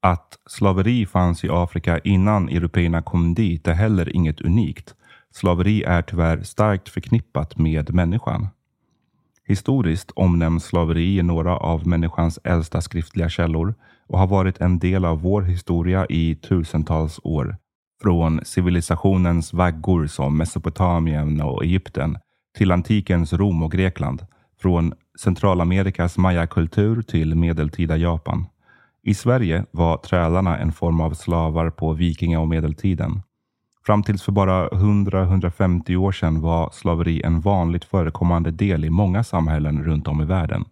Att 0.02 0.38
slaveri 0.46 1.06
fanns 1.06 1.44
i 1.44 1.48
Afrika 1.50 1.98
innan 1.98 2.48
européerna 2.48 3.02
kom 3.02 3.34
dit 3.34 3.68
är 3.68 3.74
heller 3.74 4.16
inget 4.16 4.40
unikt. 4.40 4.94
Slaveri 5.30 5.82
är 5.82 6.02
tyvärr 6.02 6.42
starkt 6.42 6.88
förknippat 6.88 7.58
med 7.58 7.94
människan. 7.94 8.48
Historiskt 9.46 10.10
omnämns 10.16 10.64
slaveri 10.64 11.18
i 11.18 11.22
några 11.22 11.56
av 11.56 11.86
människans 11.86 12.38
äldsta 12.44 12.80
skriftliga 12.80 13.28
källor 13.28 13.74
och 14.08 14.18
har 14.18 14.26
varit 14.26 14.60
en 14.60 14.78
del 14.78 15.04
av 15.04 15.20
vår 15.20 15.42
historia 15.42 16.06
i 16.08 16.34
tusentals 16.34 17.20
år. 17.22 17.56
Från 18.02 18.40
civilisationens 18.44 19.52
vaggor 19.52 20.06
som 20.06 20.36
Mesopotamien 20.36 21.40
och 21.40 21.64
Egypten 21.64 22.18
till 22.58 22.72
antikens 22.72 23.32
Rom 23.32 23.62
och 23.62 23.72
Grekland. 23.72 24.26
Från 24.60 24.92
Centralamerikas 25.20 26.18
mayakultur 26.18 27.02
till 27.02 27.34
medeltida 27.34 27.96
Japan. 27.96 28.46
I 29.02 29.14
Sverige 29.14 29.64
var 29.70 29.96
trälarna 29.96 30.58
en 30.58 30.72
form 30.72 31.00
av 31.00 31.14
slavar 31.14 31.70
på 31.70 31.92
vikinga 31.92 32.40
och 32.40 32.48
medeltiden. 32.48 33.22
Fram 33.86 34.02
tills 34.02 34.22
för 34.22 34.32
bara 34.32 34.68
100-150 34.68 35.96
år 35.96 36.12
sedan 36.12 36.40
var 36.40 36.70
slaveri 36.72 37.22
en 37.22 37.40
vanligt 37.40 37.84
förekommande 37.84 38.50
del 38.50 38.84
i 38.84 38.90
många 38.90 39.24
samhällen 39.24 39.84
runt 39.84 40.08
om 40.08 40.20
i 40.20 40.24
världen. 40.24 40.64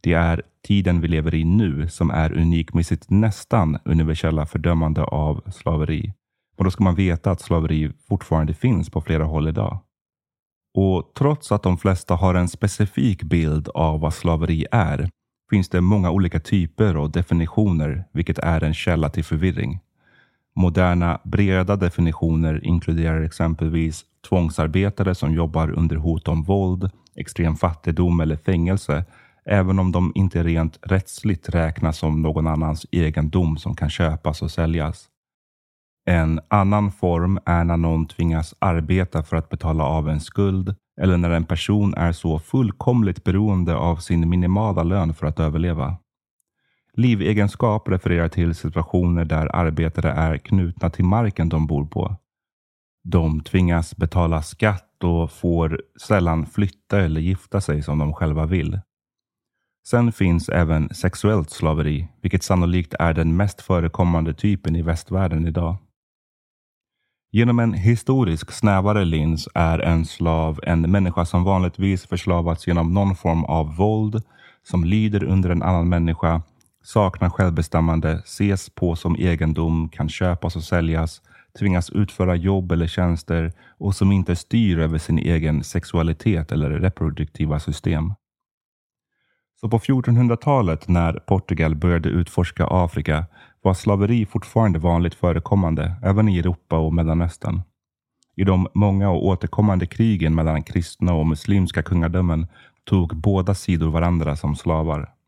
Det 0.00 0.12
är 0.12 0.42
tiden 0.66 1.00
vi 1.00 1.08
lever 1.08 1.34
i 1.34 1.44
nu 1.44 1.88
som 1.88 2.10
är 2.10 2.32
unik 2.32 2.74
med 2.74 2.86
sitt 2.86 3.10
nästan 3.10 3.78
universella 3.84 4.46
fördömande 4.46 5.04
av 5.04 5.50
slaveri. 5.50 6.12
Och 6.56 6.64
då 6.64 6.70
ska 6.70 6.84
man 6.84 6.94
veta 6.94 7.30
att 7.30 7.40
slaveri 7.40 7.92
fortfarande 8.08 8.54
finns 8.54 8.90
på 8.90 9.00
flera 9.00 9.24
håll 9.24 9.48
idag. 9.48 9.78
Och 10.74 11.12
trots 11.18 11.52
att 11.52 11.62
de 11.62 11.78
flesta 11.78 12.14
har 12.14 12.34
en 12.34 12.48
specifik 12.48 13.22
bild 13.22 13.68
av 13.68 14.00
vad 14.00 14.14
slaveri 14.14 14.66
är 14.72 15.10
finns 15.50 15.68
det 15.68 15.80
många 15.80 16.10
olika 16.10 16.40
typer 16.40 16.96
och 16.96 17.10
definitioner, 17.10 18.04
vilket 18.12 18.38
är 18.38 18.64
en 18.64 18.74
källa 18.74 19.10
till 19.10 19.24
förvirring. 19.24 19.80
Moderna 20.56 21.20
breda 21.24 21.76
definitioner 21.76 22.64
inkluderar 22.64 23.22
exempelvis 23.22 24.04
tvångsarbetare 24.28 25.14
som 25.14 25.34
jobbar 25.34 25.70
under 25.70 25.96
hot 25.96 26.28
om 26.28 26.42
våld, 26.42 26.90
extrem 27.16 27.56
fattigdom 27.56 28.20
eller 28.20 28.36
fängelse, 28.36 29.04
även 29.44 29.78
om 29.78 29.92
de 29.92 30.12
inte 30.14 30.44
rent 30.44 30.78
rättsligt 30.82 31.48
räknas 31.48 31.98
som 31.98 32.22
någon 32.22 32.46
annans 32.46 32.86
egendom 32.90 33.56
som 33.56 33.76
kan 33.76 33.90
köpas 33.90 34.42
och 34.42 34.50
säljas. 34.50 35.08
En 36.06 36.40
annan 36.48 36.92
form 36.92 37.38
är 37.46 37.64
när 37.64 37.76
någon 37.76 38.06
tvingas 38.06 38.54
arbeta 38.58 39.22
för 39.22 39.36
att 39.36 39.48
betala 39.48 39.84
av 39.84 40.08
en 40.08 40.20
skuld 40.20 40.74
eller 41.00 41.16
när 41.16 41.30
en 41.30 41.44
person 41.44 41.94
är 41.94 42.12
så 42.12 42.38
fullkomligt 42.38 43.24
beroende 43.24 43.76
av 43.76 43.96
sin 43.96 44.28
minimala 44.28 44.82
lön 44.82 45.14
för 45.14 45.26
att 45.26 45.40
överleva. 45.40 45.96
Livegenskap 46.92 47.88
refererar 47.88 48.28
till 48.28 48.54
situationer 48.54 49.24
där 49.24 49.56
arbetare 49.56 50.10
är 50.10 50.38
knutna 50.38 50.90
till 50.90 51.04
marken 51.04 51.48
de 51.48 51.66
bor 51.66 51.84
på. 51.84 52.16
De 53.04 53.40
tvingas 53.40 53.96
betala 53.96 54.42
skatt 54.42 55.04
och 55.04 55.32
får 55.32 55.82
sällan 56.00 56.46
flytta 56.46 57.00
eller 57.00 57.20
gifta 57.20 57.60
sig 57.60 57.82
som 57.82 57.98
de 57.98 58.12
själva 58.12 58.46
vill. 58.46 58.80
Sen 59.86 60.12
finns 60.12 60.48
även 60.48 60.94
sexuellt 60.94 61.50
slaveri, 61.50 62.08
vilket 62.22 62.42
sannolikt 62.42 62.94
är 62.94 63.14
den 63.14 63.36
mest 63.36 63.60
förekommande 63.60 64.34
typen 64.34 64.76
i 64.76 64.82
västvärlden 64.82 65.46
idag. 65.46 65.76
Genom 67.32 67.58
en 67.58 67.74
historisk 67.74 68.52
snävare 68.52 69.04
lins 69.04 69.48
är 69.54 69.78
en 69.78 70.06
slav 70.06 70.60
en 70.62 70.80
människa 70.80 71.24
som 71.24 71.44
vanligtvis 71.44 72.06
förslavats 72.06 72.66
genom 72.66 72.94
någon 72.94 73.16
form 73.16 73.44
av 73.44 73.76
våld, 73.76 74.22
som 74.62 74.84
lyder 74.84 75.24
under 75.24 75.50
en 75.50 75.62
annan 75.62 75.88
människa, 75.88 76.42
saknar 76.92 77.30
självbestämmande, 77.30 78.22
ses 78.24 78.70
på 78.70 78.96
som 78.96 79.16
egendom, 79.16 79.88
kan 79.88 80.08
köpas 80.08 80.56
och 80.56 80.62
säljas, 80.62 81.22
tvingas 81.58 81.90
utföra 81.90 82.36
jobb 82.36 82.72
eller 82.72 82.86
tjänster 82.86 83.52
och 83.78 83.94
som 83.94 84.12
inte 84.12 84.36
styr 84.36 84.78
över 84.78 84.98
sin 84.98 85.18
egen 85.18 85.64
sexualitet 85.64 86.52
eller 86.52 86.70
reproduktiva 86.70 87.60
system. 87.60 88.14
Så 89.60 89.68
på 89.68 89.78
1400-talet 89.78 90.88
när 90.88 91.12
Portugal 91.12 91.74
började 91.74 92.08
utforska 92.08 92.66
Afrika 92.66 93.26
var 93.62 93.74
slaveri 93.74 94.26
fortfarande 94.26 94.78
vanligt 94.78 95.14
förekommande 95.14 95.94
även 96.02 96.28
i 96.28 96.38
Europa 96.38 96.78
och 96.78 96.94
Mellanöstern. 96.94 97.62
I 98.36 98.44
de 98.44 98.68
många 98.74 99.10
och 99.10 99.26
återkommande 99.26 99.86
krigen 99.86 100.34
mellan 100.34 100.62
kristna 100.62 101.14
och 101.14 101.26
muslimska 101.26 101.82
kungadömen 101.82 102.46
tog 102.84 103.16
båda 103.16 103.54
sidor 103.54 103.90
varandra 103.90 104.36
som 104.36 104.56
slavar. 104.56 105.19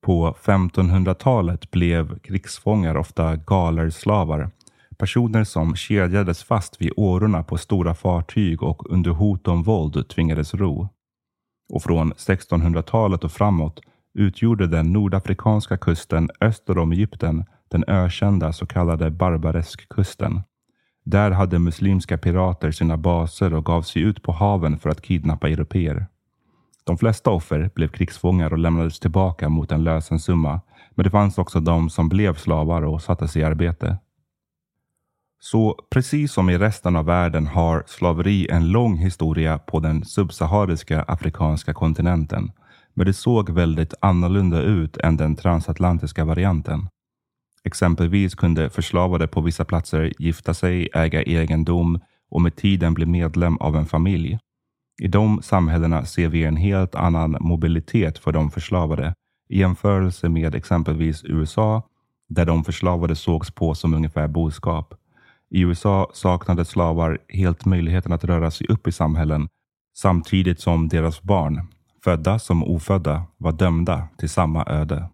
På 0.00 0.36
1500-talet 0.42 1.70
blev 1.70 2.18
krigsfångar 2.18 2.96
ofta 2.96 3.36
galerslavar, 3.36 4.50
personer 4.98 5.44
som 5.44 5.76
kedjades 5.76 6.44
fast 6.44 6.80
vid 6.80 6.92
årorna 6.96 7.42
på 7.42 7.58
stora 7.58 7.94
fartyg 7.94 8.62
och 8.62 8.90
under 8.90 9.10
hot 9.10 9.48
om 9.48 9.62
våld 9.62 10.08
tvingades 10.08 10.54
ro. 10.54 10.88
Och 11.72 11.82
från 11.82 12.12
1600-talet 12.12 13.24
och 13.24 13.32
framåt 13.32 13.80
utgjorde 14.14 14.66
den 14.66 14.92
nordafrikanska 14.92 15.76
kusten 15.76 16.30
öster 16.40 16.78
om 16.78 16.92
Egypten 16.92 17.44
den 17.68 17.84
ökända 17.88 18.52
så 18.52 18.66
kallade 18.66 19.10
Barbareskkusten. 19.10 20.42
Där 21.04 21.30
hade 21.30 21.58
muslimska 21.58 22.18
pirater 22.18 22.70
sina 22.70 22.96
baser 22.96 23.54
och 23.54 23.64
gav 23.64 23.82
sig 23.82 24.02
ut 24.02 24.22
på 24.22 24.32
haven 24.32 24.78
för 24.78 24.90
att 24.90 25.02
kidnappa 25.02 25.48
europeer. 25.48 26.06
De 26.88 26.98
flesta 26.98 27.30
offer 27.30 27.70
blev 27.74 27.88
krigsfångar 27.88 28.52
och 28.52 28.58
lämnades 28.58 29.00
tillbaka 29.00 29.48
mot 29.48 29.72
en 29.72 29.84
lösensumma, 29.84 30.60
men 30.90 31.04
det 31.04 31.10
fanns 31.10 31.38
också 31.38 31.60
de 31.60 31.90
som 31.90 32.08
blev 32.08 32.34
slavar 32.34 32.82
och 32.82 33.02
sattes 33.02 33.36
i 33.36 33.44
arbete. 33.44 33.98
Så 35.40 35.78
precis 35.90 36.32
som 36.32 36.50
i 36.50 36.58
resten 36.58 36.96
av 36.96 37.04
världen 37.04 37.46
har 37.46 37.84
slaveri 37.86 38.48
en 38.50 38.68
lång 38.68 38.96
historia 38.96 39.58
på 39.58 39.80
den 39.80 40.04
subsahariska 40.04 41.02
afrikanska 41.02 41.74
kontinenten 41.74 42.52
men 42.94 43.06
det 43.06 43.12
såg 43.12 43.50
väldigt 43.50 43.94
annorlunda 44.00 44.62
ut 44.62 44.96
än 44.96 45.16
den 45.16 45.36
transatlantiska 45.36 46.24
varianten. 46.24 46.88
Exempelvis 47.64 48.34
kunde 48.34 48.70
förslavade 48.70 49.26
på 49.26 49.40
vissa 49.40 49.64
platser 49.64 50.12
gifta 50.18 50.54
sig, 50.54 50.88
äga 50.94 51.22
egendom 51.22 52.00
och 52.30 52.42
med 52.42 52.56
tiden 52.56 52.94
bli 52.94 53.06
medlem 53.06 53.56
av 53.56 53.76
en 53.76 53.86
familj. 53.86 54.38
I 54.98 55.08
de 55.08 55.42
samhällena 55.42 56.04
ser 56.04 56.28
vi 56.28 56.44
en 56.44 56.56
helt 56.56 56.94
annan 56.94 57.36
mobilitet 57.40 58.18
för 58.18 58.32
de 58.32 58.50
förslavade 58.50 59.14
i 59.48 59.58
jämförelse 59.58 60.28
med 60.28 60.54
exempelvis 60.54 61.24
USA 61.24 61.82
där 62.28 62.44
de 62.44 62.64
förslavade 62.64 63.16
sågs 63.16 63.50
på 63.50 63.74
som 63.74 63.94
ungefär 63.94 64.28
boskap. 64.28 64.94
I 65.50 65.60
USA 65.60 66.10
saknade 66.14 66.64
slavar 66.64 67.18
helt 67.28 67.64
möjligheten 67.64 68.12
att 68.12 68.24
röra 68.24 68.50
sig 68.50 68.66
upp 68.66 68.88
i 68.88 68.92
samhällen 68.92 69.48
samtidigt 69.96 70.60
som 70.60 70.88
deras 70.88 71.22
barn, 71.22 71.66
födda 72.04 72.38
som 72.38 72.64
ofödda, 72.64 73.22
var 73.36 73.52
dömda 73.52 74.08
till 74.18 74.28
samma 74.28 74.64
öde. 74.66 75.08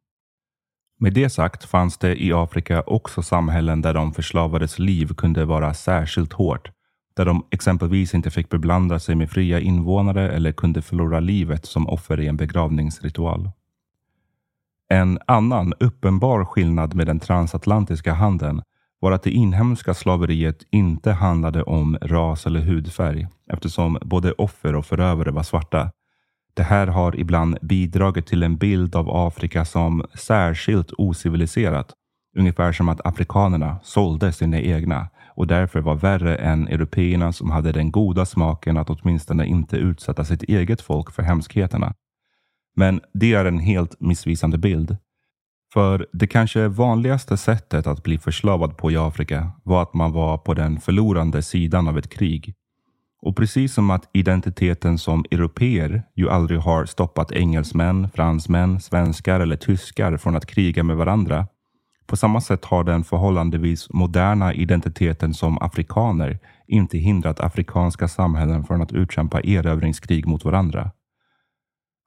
Med 1.00 1.12
det 1.12 1.30
sagt 1.30 1.64
fanns 1.64 1.98
det 1.98 2.22
i 2.22 2.32
Afrika 2.32 2.82
också 2.86 3.22
samhällen 3.22 3.82
där 3.82 3.94
de 3.94 4.12
förslavades 4.14 4.78
liv 4.78 5.14
kunde 5.14 5.44
vara 5.44 5.74
särskilt 5.74 6.32
hårt 6.32 6.70
där 7.16 7.24
de 7.24 7.46
exempelvis 7.50 8.14
inte 8.14 8.30
fick 8.30 8.48
beblanda 8.48 8.98
sig 8.98 9.14
med 9.14 9.30
fria 9.30 9.60
invånare 9.60 10.32
eller 10.32 10.52
kunde 10.52 10.82
förlora 10.82 11.20
livet 11.20 11.66
som 11.66 11.88
offer 11.88 12.20
i 12.20 12.26
en 12.26 12.36
begravningsritual. 12.36 13.50
En 14.88 15.18
annan 15.26 15.72
uppenbar 15.80 16.44
skillnad 16.44 16.94
med 16.94 17.06
den 17.06 17.20
transatlantiska 17.20 18.12
handeln 18.12 18.62
var 19.00 19.12
att 19.12 19.22
det 19.22 19.30
inhemska 19.30 19.94
slaveriet 19.94 20.62
inte 20.70 21.12
handlade 21.12 21.62
om 21.62 21.98
ras 22.02 22.46
eller 22.46 22.60
hudfärg 22.60 23.26
eftersom 23.52 23.98
både 24.02 24.32
offer 24.32 24.74
och 24.74 24.86
förövare 24.86 25.30
var 25.30 25.42
svarta. 25.42 25.90
Det 26.54 26.62
här 26.62 26.86
har 26.86 27.20
ibland 27.20 27.58
bidragit 27.62 28.26
till 28.26 28.42
en 28.42 28.56
bild 28.56 28.96
av 28.96 29.10
Afrika 29.10 29.64
som 29.64 30.04
särskilt 30.14 30.92
ociviliserat. 30.98 31.92
Ungefär 32.36 32.72
som 32.72 32.88
att 32.88 33.06
afrikanerna 33.06 33.76
sålde 33.82 34.32
sina 34.32 34.60
egna 34.60 35.08
och 35.36 35.46
därför 35.46 35.80
var 35.80 35.94
värre 35.94 36.36
än 36.36 36.68
européerna 36.68 37.32
som 37.32 37.50
hade 37.50 37.72
den 37.72 37.90
goda 37.90 38.26
smaken 38.26 38.76
att 38.76 38.90
åtminstone 38.90 39.46
inte 39.46 39.76
utsätta 39.76 40.24
sitt 40.24 40.42
eget 40.42 40.80
folk 40.80 41.10
för 41.10 41.22
hemskheterna. 41.22 41.94
Men 42.76 43.00
det 43.14 43.34
är 43.34 43.44
en 43.44 43.58
helt 43.58 44.00
missvisande 44.00 44.58
bild. 44.58 44.96
För 45.72 46.06
det 46.12 46.26
kanske 46.26 46.68
vanligaste 46.68 47.36
sättet 47.36 47.86
att 47.86 48.02
bli 48.02 48.18
förslavad 48.18 48.76
på 48.76 48.90
i 48.90 48.96
Afrika 48.96 49.52
var 49.62 49.82
att 49.82 49.94
man 49.94 50.12
var 50.12 50.38
på 50.38 50.54
den 50.54 50.80
förlorande 50.80 51.42
sidan 51.42 51.88
av 51.88 51.98
ett 51.98 52.10
krig. 52.10 52.54
Och 53.22 53.36
precis 53.36 53.74
som 53.74 53.90
att 53.90 54.10
identiteten 54.12 54.98
som 54.98 55.24
europeer 55.30 56.02
ju 56.14 56.30
aldrig 56.30 56.60
har 56.60 56.84
stoppat 56.84 57.32
engelsmän, 57.32 58.08
fransmän, 58.14 58.80
svenskar 58.80 59.40
eller 59.40 59.56
tyskar 59.56 60.16
från 60.16 60.36
att 60.36 60.46
kriga 60.46 60.82
med 60.82 60.96
varandra. 60.96 61.46
På 62.06 62.16
samma 62.16 62.40
sätt 62.40 62.64
har 62.64 62.84
den 62.84 63.04
förhållandevis 63.04 63.90
moderna 63.90 64.54
identiteten 64.54 65.34
som 65.34 65.58
afrikaner 65.58 66.38
inte 66.66 66.98
hindrat 66.98 67.40
afrikanska 67.40 68.08
samhällen 68.08 68.64
från 68.64 68.82
att 68.82 68.92
utkämpa 68.92 69.40
erövringskrig 69.40 70.26
mot 70.26 70.44
varandra. 70.44 70.90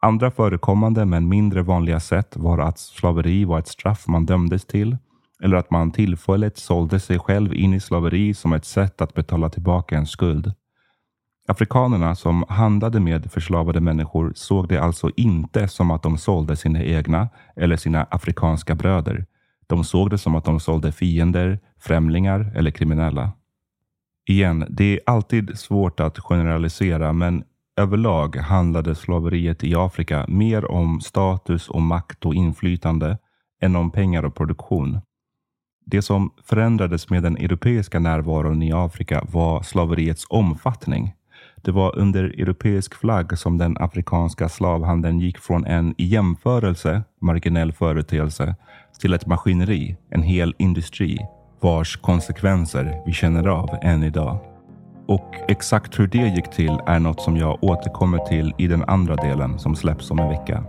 Andra 0.02 0.32
förekommande 0.32 1.06
men 1.06 1.30
mindre 1.30 1.62
vanliga 1.62 2.00
sätt 2.00 2.38
var 2.38 2.60
att 2.60 2.80
slaveri 2.80 3.46
var 3.46 3.60
ett 3.60 3.68
straff 3.68 4.08
man 4.08 4.26
dömdes 4.26 4.66
till 4.66 4.98
eller 5.44 5.58
att 5.58 5.72
man 5.72 5.92
tillfälligt 5.92 6.58
sålde 6.58 7.00
sig 7.00 7.20
själv 7.20 7.54
in 7.54 7.74
i 7.74 7.80
slaveri 7.80 8.34
som 8.34 8.54
ett 8.54 8.66
sätt 8.66 9.02
att 9.02 9.14
betala 9.14 9.50
tillbaka 9.50 9.98
en 9.98 10.06
skuld. 10.06 10.54
Afrikanerna 11.48 12.16
som 12.16 12.46
handlade 12.50 13.00
med 13.00 13.32
förslavade 13.32 13.80
människor 13.80 14.32
såg 14.36 14.68
det 14.68 14.78
alltså 14.78 15.12
inte 15.16 15.68
som 15.68 15.92
att 15.92 16.04
de 16.04 16.18
sålde 16.18 16.56
sina 16.56 16.84
egna 16.84 17.30
eller 17.56 17.78
sina 17.78 18.04
afrikanska 18.04 18.76
bröder. 18.76 19.26
De 19.68 19.84
såg 19.84 20.10
det 20.10 20.18
som 20.18 20.36
att 20.36 20.46
de 20.46 20.60
sålde 20.60 20.92
fiender, 20.92 21.60
främlingar 21.80 22.52
eller 22.56 22.72
kriminella. 22.72 23.32
Igen, 24.30 24.66
det 24.70 24.94
är 24.94 25.00
alltid 25.06 25.60
svårt 25.60 26.00
att 26.00 26.20
generalisera, 26.20 27.14
men 27.14 27.44
Överlag 27.80 28.36
handlade 28.36 28.96
slaveriet 28.96 29.64
i 29.64 29.76
Afrika 29.76 30.26
mer 30.28 30.72
om 30.72 31.02
status 31.02 31.70
och 31.70 31.82
makt 31.82 32.26
och 32.26 32.36
inflytande 32.36 33.18
än 33.62 33.76
om 33.76 33.92
pengar 33.92 34.26
och 34.26 34.36
produktion. 34.36 35.00
Det 35.86 36.02
som 36.02 36.32
förändrades 36.44 37.10
med 37.10 37.24
den 37.24 37.38
europeiska 37.38 38.00
närvaron 38.00 38.64
i 38.64 38.74
Afrika 38.74 39.26
var 39.32 39.62
slaveriets 39.62 40.26
omfattning. 40.30 41.14
Det 41.56 41.72
var 41.72 41.98
under 41.98 42.24
europeisk 42.24 42.96
flagg 42.96 43.38
som 43.38 43.58
den 43.58 43.78
afrikanska 43.78 44.50
slavhandeln 44.50 45.20
gick 45.20 45.38
från 45.38 45.66
en 45.66 45.96
i 45.98 46.06
jämförelse 46.06 47.04
marginell 47.22 47.72
företeelse 47.72 48.56
till 48.98 49.14
ett 49.14 49.26
maskineri, 49.26 49.96
en 50.10 50.24
hel 50.24 50.56
industri 50.58 51.28
vars 51.60 51.98
konsekvenser 51.98 53.02
vi 53.06 53.14
känner 53.14 53.48
av 53.48 53.70
än 53.82 54.04
idag. 54.04 54.38
Och 55.08 55.36
exakt 55.48 56.00
hur 56.00 56.08
det 56.08 56.28
gick 56.28 56.50
till 56.50 56.80
är 56.88 57.00
något 57.00 57.22
som 57.22 57.38
jag 57.38 57.64
återkommer 57.64 58.18
till 58.18 58.54
i 58.58 58.68
den 58.68 58.84
andra 58.84 59.16
delen 59.16 59.60
som 59.60 59.76
släpps 59.76 60.12
om 60.12 60.20
en 60.20 60.30
vecka. 60.30 60.64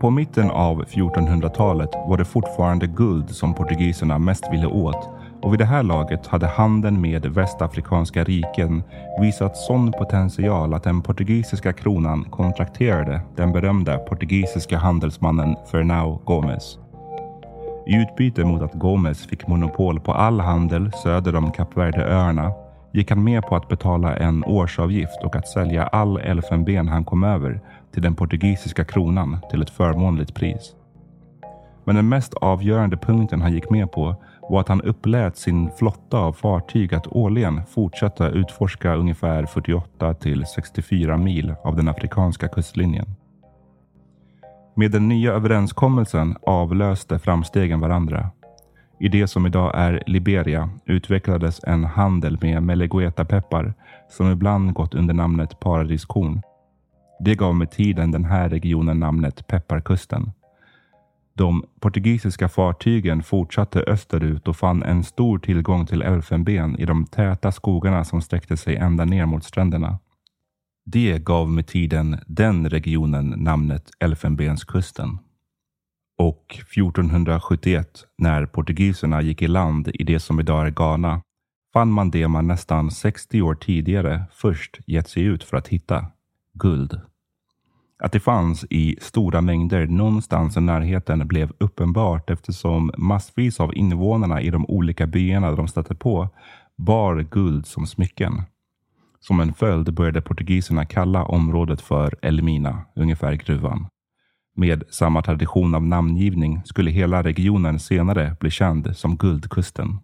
På 0.00 0.10
mitten 0.10 0.50
av 0.50 0.84
1400-talet 0.84 1.90
var 2.08 2.16
det 2.16 2.24
fortfarande 2.24 2.86
guld 2.86 3.30
som 3.30 3.54
portugiserna 3.54 4.18
mest 4.18 4.52
ville 4.52 4.66
åt 4.66 5.10
och 5.42 5.52
vid 5.52 5.58
det 5.58 5.64
här 5.64 5.82
laget 5.82 6.26
hade 6.26 6.46
handeln 6.46 7.00
med 7.00 7.26
västafrikanska 7.26 8.24
riken 8.24 8.82
visat 9.20 9.56
sån 9.56 9.92
potential 9.92 10.74
att 10.74 10.82
den 10.82 11.02
portugisiska 11.02 11.72
kronan 11.72 12.24
kontrakterade 12.24 13.20
den 13.36 13.52
berömda 13.52 13.98
portugisiska 13.98 14.78
handelsmannen 14.78 15.56
Fernão 15.70 16.24
Gomes. 16.24 16.78
I 17.86 17.96
utbyte 17.96 18.44
mot 18.44 18.62
att 18.62 18.74
Gomes 18.74 19.26
fick 19.26 19.46
monopol 19.46 20.00
på 20.00 20.12
all 20.12 20.40
handel 20.40 20.92
söder 20.92 21.36
om 21.36 21.50
Kap 21.50 21.76
Verde-öarna 21.76 22.52
gick 22.92 23.10
han 23.10 23.24
med 23.24 23.42
på 23.42 23.56
att 23.56 23.68
betala 23.68 24.16
en 24.16 24.44
årsavgift 24.44 25.22
och 25.24 25.36
att 25.36 25.48
sälja 25.48 25.86
all 25.86 26.16
elfenben 26.16 26.88
han 26.88 27.04
kom 27.04 27.24
över 27.24 27.60
till 27.92 28.02
den 28.02 28.14
portugisiska 28.14 28.84
kronan 28.84 29.38
till 29.50 29.62
ett 29.62 29.70
förmånligt 29.70 30.34
pris. 30.34 30.74
Men 31.84 31.96
den 31.96 32.08
mest 32.08 32.34
avgörande 32.34 32.96
punkten 32.96 33.42
han 33.42 33.52
gick 33.52 33.70
med 33.70 33.92
på 33.92 34.16
var 34.50 34.60
att 34.60 34.68
han 34.68 34.82
upplät 34.82 35.36
sin 35.36 35.70
flotta 35.70 36.18
av 36.18 36.32
fartyg 36.32 36.94
att 36.94 37.06
årligen 37.06 37.66
fortsätta 37.66 38.28
utforska 38.28 38.94
ungefär 38.94 39.46
48 39.46 40.14
till 40.14 40.46
64 40.46 41.16
mil 41.16 41.54
av 41.64 41.76
den 41.76 41.88
afrikanska 41.88 42.48
kustlinjen. 42.48 43.06
Med 44.74 44.90
den 44.90 45.08
nya 45.08 45.32
överenskommelsen 45.32 46.36
avlöste 46.42 47.18
framstegen 47.18 47.80
varandra. 47.80 48.30
I 49.00 49.08
det 49.08 49.26
som 49.26 49.46
idag 49.46 49.72
är 49.74 50.02
Liberia 50.06 50.70
utvecklades 50.84 51.60
en 51.64 51.84
handel 51.84 52.38
med 52.40 52.62
melegueta-peppar 52.62 53.74
som 54.08 54.30
ibland 54.30 54.72
gått 54.74 54.94
under 54.94 55.14
namnet 55.14 55.60
paradiskorn. 55.60 56.42
Det 57.20 57.34
gav 57.34 57.54
med 57.54 57.70
tiden 57.70 58.10
den 58.10 58.24
här 58.24 58.48
regionen 58.48 59.00
namnet 59.00 59.46
Pepparkusten. 59.46 60.32
De 61.34 61.64
portugisiska 61.80 62.48
fartygen 62.48 63.22
fortsatte 63.22 63.84
österut 63.86 64.48
och 64.48 64.56
fann 64.56 64.82
en 64.82 65.04
stor 65.04 65.38
tillgång 65.38 65.86
till 65.86 66.02
elfenben 66.02 66.80
i 66.80 66.84
de 66.84 67.06
täta 67.06 67.52
skogarna 67.52 68.04
som 68.04 68.22
sträckte 68.22 68.56
sig 68.56 68.76
ända 68.76 69.04
ner 69.04 69.26
mot 69.26 69.44
stränderna. 69.44 69.98
Det 70.84 71.24
gav 71.24 71.50
med 71.50 71.66
tiden 71.66 72.18
den 72.26 72.70
regionen 72.70 73.28
namnet 73.28 73.90
Elfenbenskusten. 73.98 75.18
Och 76.18 76.58
1471, 76.72 78.04
när 78.18 78.46
portugiserna 78.46 79.22
gick 79.22 79.42
i 79.42 79.48
land 79.48 79.88
i 79.94 80.04
det 80.04 80.20
som 80.20 80.40
idag 80.40 80.66
är 80.66 80.70
Ghana, 80.70 81.22
fann 81.72 81.92
man 81.92 82.10
det 82.10 82.28
man 82.28 82.46
nästan 82.46 82.90
60 82.90 83.42
år 83.42 83.54
tidigare 83.54 84.24
först 84.32 84.78
gett 84.86 85.08
sig 85.08 85.22
ut 85.22 85.44
för 85.44 85.56
att 85.56 85.68
hitta, 85.68 86.06
guld. 86.52 87.00
Att 88.04 88.12
det 88.12 88.20
fanns 88.20 88.64
i 88.70 88.96
stora 89.00 89.40
mängder 89.40 89.86
någonstans 89.86 90.56
i 90.56 90.60
närheten 90.60 91.28
blev 91.28 91.52
uppenbart 91.58 92.30
eftersom 92.30 92.92
massvis 92.98 93.60
av 93.60 93.74
invånarna 93.74 94.40
i 94.40 94.50
de 94.50 94.66
olika 94.66 95.06
byarna 95.06 95.52
de 95.52 95.68
stötte 95.68 95.94
på 95.94 96.28
bar 96.76 97.26
guld 97.30 97.66
som 97.66 97.86
smycken. 97.86 98.42
Som 99.20 99.40
en 99.40 99.54
följd 99.54 99.94
började 99.94 100.20
portugiserna 100.20 100.84
kalla 100.84 101.24
området 101.24 101.80
för 101.80 102.14
Elmina, 102.22 102.82
ungefär 102.96 103.32
gruvan. 103.32 103.86
Med 104.56 104.84
samma 104.90 105.22
tradition 105.22 105.74
av 105.74 105.82
namngivning 105.82 106.62
skulle 106.64 106.90
hela 106.90 107.22
regionen 107.22 107.78
senare 107.78 108.36
bli 108.40 108.50
känd 108.50 108.96
som 108.96 109.16
Guldkusten. 109.16 109.98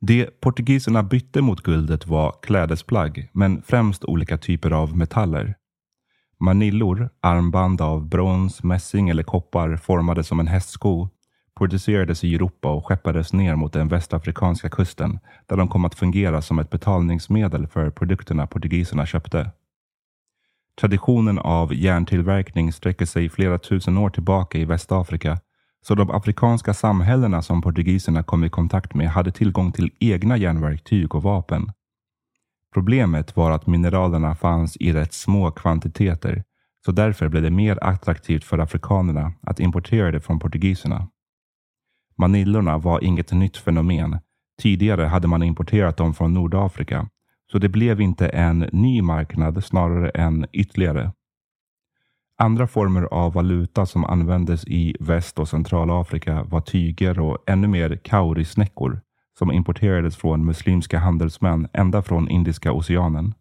Det 0.00 0.40
portugiserna 0.40 1.02
bytte 1.02 1.40
mot 1.40 1.62
guldet 1.62 2.06
var 2.06 2.34
klädesplagg, 2.42 3.28
men 3.32 3.62
främst 3.62 4.04
olika 4.04 4.38
typer 4.38 4.70
av 4.70 4.96
metaller. 4.96 5.54
Manillor, 6.40 7.10
armband 7.20 7.80
av 7.80 8.08
brons, 8.08 8.62
mässing 8.62 9.08
eller 9.08 9.22
koppar 9.22 9.76
formade 9.76 10.24
som 10.24 10.40
en 10.40 10.46
hästsko 10.46 11.08
producerades 11.58 12.24
i 12.24 12.34
Europa 12.34 12.68
och 12.68 12.86
skeppades 12.86 13.32
ner 13.32 13.56
mot 13.56 13.72
den 13.72 13.88
västafrikanska 13.88 14.68
kusten 14.68 15.18
där 15.46 15.56
de 15.56 15.68
kom 15.68 15.84
att 15.84 15.94
fungera 15.94 16.42
som 16.42 16.58
ett 16.58 16.70
betalningsmedel 16.70 17.66
för 17.66 17.90
produkterna 17.90 18.46
portugiserna 18.46 19.06
köpte. 19.06 19.50
Traditionen 20.80 21.38
av 21.38 21.74
järntillverkning 21.74 22.72
sträcker 22.72 23.06
sig 23.06 23.28
flera 23.28 23.58
tusen 23.58 23.98
år 23.98 24.10
tillbaka 24.10 24.58
i 24.58 24.64
Västafrika 24.64 25.38
så 25.86 25.94
de 25.94 26.10
afrikanska 26.10 26.74
samhällena 26.74 27.42
som 27.42 27.62
portugiserna 27.62 28.22
kom 28.22 28.44
i 28.44 28.50
kontakt 28.50 28.94
med 28.94 29.08
hade 29.08 29.30
tillgång 29.30 29.72
till 29.72 29.90
egna 30.00 30.36
järnverktyg 30.36 31.14
och 31.14 31.22
vapen. 31.22 31.72
Problemet 32.74 33.36
var 33.36 33.50
att 33.50 33.66
mineralerna 33.66 34.34
fanns 34.34 34.76
i 34.76 34.92
rätt 34.92 35.12
små 35.12 35.50
kvantiteter 35.50 36.44
så 36.84 36.92
därför 36.92 37.28
blev 37.28 37.42
det 37.42 37.50
mer 37.50 37.78
attraktivt 37.84 38.44
för 38.44 38.58
afrikanerna 38.58 39.32
att 39.40 39.60
importera 39.60 40.10
det 40.12 40.20
från 40.20 40.38
portugiserna. 40.38 41.08
Manillorna 42.18 42.78
var 42.78 43.04
inget 43.04 43.32
nytt 43.32 43.56
fenomen. 43.56 44.18
Tidigare 44.62 45.02
hade 45.02 45.28
man 45.28 45.42
importerat 45.42 45.96
dem 45.96 46.14
från 46.14 46.34
Nordafrika, 46.34 47.08
så 47.52 47.58
det 47.58 47.68
blev 47.68 48.00
inte 48.00 48.28
en 48.28 48.58
ny 48.72 49.02
marknad, 49.02 49.64
snarare 49.64 50.10
en 50.10 50.46
ytterligare. 50.52 51.12
Andra 52.40 52.66
former 52.66 53.02
av 53.02 53.32
valuta 53.32 53.86
som 53.86 54.04
användes 54.04 54.64
i 54.66 54.96
Väst 55.00 55.38
och 55.38 55.48
Centralafrika 55.48 56.42
var 56.42 56.60
tyger 56.60 57.20
och 57.20 57.38
ännu 57.46 57.68
mer 57.68 57.96
kaurisnäckor 57.96 59.00
som 59.38 59.52
importerades 59.52 60.16
från 60.16 60.44
muslimska 60.44 60.98
handelsmän 60.98 61.68
ända 61.72 62.02
från 62.02 62.28
Indiska 62.28 62.72
oceanen. 62.72 63.34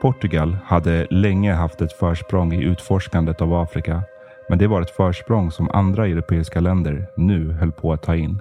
Portugal 0.00 0.58
hade 0.64 1.06
länge 1.10 1.52
haft 1.52 1.80
ett 1.80 1.92
försprång 1.92 2.52
i 2.52 2.64
utforskandet 2.64 3.40
av 3.40 3.54
Afrika, 3.54 4.02
men 4.48 4.58
det 4.58 4.66
var 4.66 4.82
ett 4.82 4.96
försprång 4.96 5.50
som 5.50 5.70
andra 5.70 6.06
europeiska 6.06 6.60
länder 6.60 7.06
nu 7.16 7.52
höll 7.52 7.72
på 7.72 7.92
att 7.92 8.02
ta 8.02 8.16
in. 8.16 8.40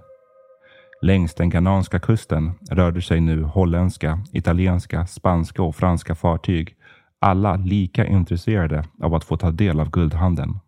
Längs 1.01 1.33
den 1.33 1.49
ghananska 1.49 1.99
kusten 1.99 2.51
rörde 2.71 3.01
sig 3.01 3.21
nu 3.21 3.43
holländska, 3.43 4.19
italienska, 4.31 5.07
spanska 5.07 5.63
och 5.63 5.75
franska 5.75 6.15
fartyg, 6.15 6.75
alla 7.21 7.55
lika 7.55 8.05
intresserade 8.05 8.85
av 9.01 9.13
att 9.15 9.23
få 9.23 9.37
ta 9.37 9.51
del 9.51 9.79
av 9.79 9.89
guldhandeln. 9.89 10.59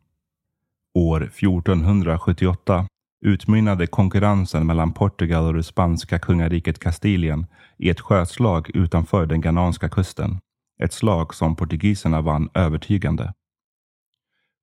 År 0.94 1.24
1478 1.24 2.86
utmynnade 3.26 3.88
konkurrensen 3.88 4.68
mellan 4.68 4.94
Portugal 4.94 5.46
och 5.46 5.54
det 5.54 5.64
spanska 5.64 6.20
kungariket 6.20 6.80
Kastilien 6.80 7.46
i 7.78 7.90
ett 7.90 8.00
sjöslag 8.00 8.72
utanför 8.74 9.26
den 9.26 9.42
ghananska 9.42 9.90
kusten. 9.90 10.40
Ett 10.84 10.94
slag 10.94 11.34
som 11.34 11.56
portugiserna 11.56 12.22
vann 12.22 12.50
övertygande. 12.54 13.34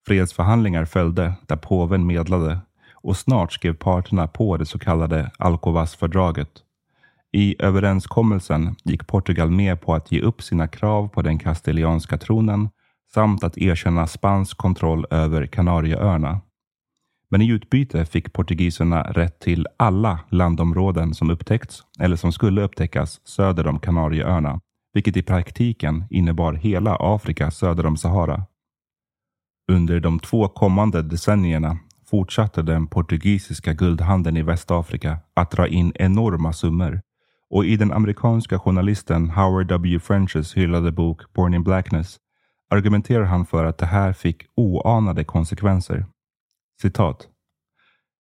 Fredsförhandlingar 0.06 0.84
följde 0.84 1.32
där 1.46 1.56
påven 1.56 2.06
medlade 2.06 2.58
och 2.94 3.16
snart 3.16 3.52
skrev 3.52 3.74
parterna 3.74 4.26
på 4.26 4.56
det 4.56 4.66
så 4.66 4.78
kallade 4.78 5.30
Alcovas-fördraget. 5.38 6.48
I 7.32 7.56
överenskommelsen 7.58 8.76
gick 8.84 9.06
Portugal 9.06 9.50
med 9.50 9.80
på 9.80 9.94
att 9.94 10.12
ge 10.12 10.20
upp 10.20 10.42
sina 10.42 10.68
krav 10.68 11.08
på 11.08 11.22
den 11.22 11.38
kastilianska 11.38 12.18
tronen 12.18 12.68
samt 13.14 13.44
att 13.44 13.58
erkänna 13.58 14.06
spansk 14.06 14.56
kontroll 14.56 15.06
över 15.10 15.46
Kanarieöarna. 15.46 16.40
Men 17.30 17.42
i 17.42 17.48
utbyte 17.48 18.06
fick 18.06 18.32
portugiserna 18.32 19.02
rätt 19.02 19.40
till 19.40 19.66
alla 19.76 20.20
landområden 20.30 21.14
som 21.14 21.30
upptäckts 21.30 21.82
eller 22.00 22.16
som 22.16 22.32
skulle 22.32 22.62
upptäckas 22.62 23.20
söder 23.24 23.66
om 23.66 23.78
Kanarieöarna 23.78 24.60
vilket 24.96 25.16
i 25.16 25.22
praktiken 25.22 26.04
innebar 26.10 26.52
hela 26.52 26.96
Afrika 27.00 27.50
söder 27.50 27.86
om 27.86 27.96
Sahara. 27.96 28.44
Under 29.68 30.00
de 30.00 30.18
två 30.18 30.48
kommande 30.48 31.02
decennierna 31.02 31.78
fortsatte 32.10 32.62
den 32.62 32.86
portugisiska 32.86 33.72
guldhandeln 33.72 34.36
i 34.36 34.42
Västafrika 34.42 35.18
att 35.34 35.50
dra 35.50 35.68
in 35.68 35.92
enorma 35.94 36.52
summor 36.52 37.00
och 37.50 37.64
i 37.64 37.76
den 37.76 37.92
amerikanska 37.92 38.58
journalisten 38.58 39.30
Howard 39.30 39.66
W. 39.66 40.00
Frenches 40.00 40.56
hyllade 40.56 40.92
bok 40.92 41.32
Born 41.32 41.54
in 41.54 41.64
Blackness 41.64 42.16
argumenterar 42.70 43.24
han 43.24 43.46
för 43.46 43.64
att 43.64 43.78
det 43.78 43.86
här 43.86 44.12
fick 44.12 44.42
oanade 44.56 45.24
konsekvenser. 45.24 46.06
Citat. 46.82 47.28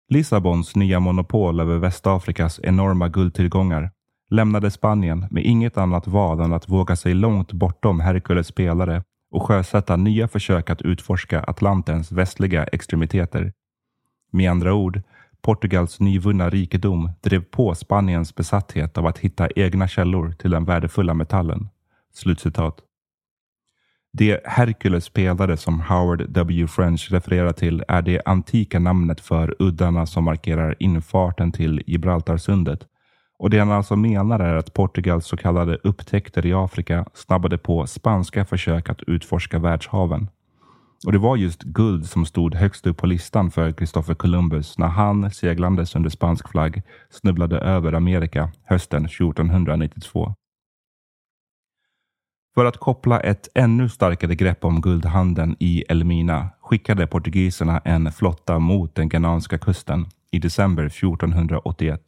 Lissabons 0.09 0.75
nya 0.75 0.99
monopol 0.99 1.59
över 1.59 1.77
Västafrikas 1.77 2.59
enorma 2.63 3.07
guldtillgångar 3.07 3.91
lämnade 4.29 4.71
Spanien 4.71 5.27
med 5.31 5.45
inget 5.45 5.77
annat 5.77 6.07
val 6.07 6.39
än 6.39 6.53
att 6.53 6.69
våga 6.69 6.95
sig 6.95 7.13
långt 7.13 7.51
bortom 7.51 7.99
Herkules 7.99 8.47
spelare 8.47 9.03
och 9.35 9.43
sjösätta 9.43 9.95
nya 9.95 10.27
försök 10.27 10.69
att 10.69 10.81
utforska 10.81 11.39
Atlantens 11.39 12.11
västliga 12.11 12.63
extremiteter. 12.63 13.53
Med 14.31 14.51
andra 14.51 14.73
ord, 14.73 15.01
Portugals 15.41 15.99
nyvunna 15.99 16.49
rikedom 16.49 17.11
drev 17.21 17.43
på 17.43 17.75
Spaniens 17.75 18.35
besatthet 18.35 18.97
av 18.97 19.05
att 19.05 19.17
hitta 19.17 19.49
egna 19.55 19.87
källor 19.87 20.31
till 20.31 20.51
den 20.51 20.65
värdefulla 20.65 21.13
metallen. 21.13 21.69
Slutcitat. 22.13 22.79
Det 24.13 24.41
Hercules 24.45 25.09
pelare 25.09 25.57
som 25.57 25.79
Howard 25.81 26.29
W. 26.29 26.67
French 26.67 27.11
refererar 27.11 27.53
till 27.53 27.83
är 27.87 28.01
det 28.01 28.21
antika 28.25 28.79
namnet 28.79 29.21
för 29.21 29.55
uddarna 29.59 30.05
som 30.05 30.23
markerar 30.23 30.75
infarten 30.79 31.51
till 31.51 31.83
Gibraltarsundet 31.87 32.87
och 33.39 33.49
det 33.49 33.59
han 33.59 33.71
alltså 33.71 33.95
menar 33.95 34.39
är 34.39 34.55
att 34.55 34.73
Portugals 34.73 35.25
så 35.25 35.37
kallade 35.37 35.77
upptäckter 35.83 36.45
i 36.45 36.53
Afrika 36.53 37.05
snabbade 37.13 37.57
på 37.57 37.87
spanska 37.87 38.45
försök 38.45 38.89
att 38.89 39.01
utforska 39.01 39.59
världshaven. 39.59 40.27
Och 41.05 41.11
det 41.11 41.17
var 41.17 41.37
just 41.37 41.63
guld 41.63 42.05
som 42.05 42.25
stod 42.25 42.55
högst 42.55 42.87
upp 42.87 42.97
på 42.97 43.07
listan 43.07 43.51
för 43.51 43.71
Christopher 43.71 44.13
Columbus 44.15 44.77
när 44.77 44.87
han, 44.87 45.31
seglandes 45.31 45.95
under 45.95 46.09
spansk 46.09 46.49
flagg, 46.49 46.81
snubblade 47.09 47.59
över 47.59 47.93
Amerika 47.93 48.51
hösten 48.65 49.05
1492. 49.05 50.33
För 52.55 52.65
att 52.65 52.77
koppla 52.77 53.19
ett 53.19 53.47
ännu 53.55 53.89
starkare 53.89 54.35
grepp 54.35 54.65
om 54.65 54.81
guldhandeln 54.81 55.55
i 55.59 55.83
Elmina 55.89 56.49
skickade 56.61 57.07
portugiserna 57.07 57.79
en 57.79 58.11
flotta 58.11 58.59
mot 58.59 58.95
den 58.95 59.09
ghananska 59.09 59.57
kusten 59.57 60.05
i 60.31 60.39
december 60.39 60.85
1481. 60.85 62.01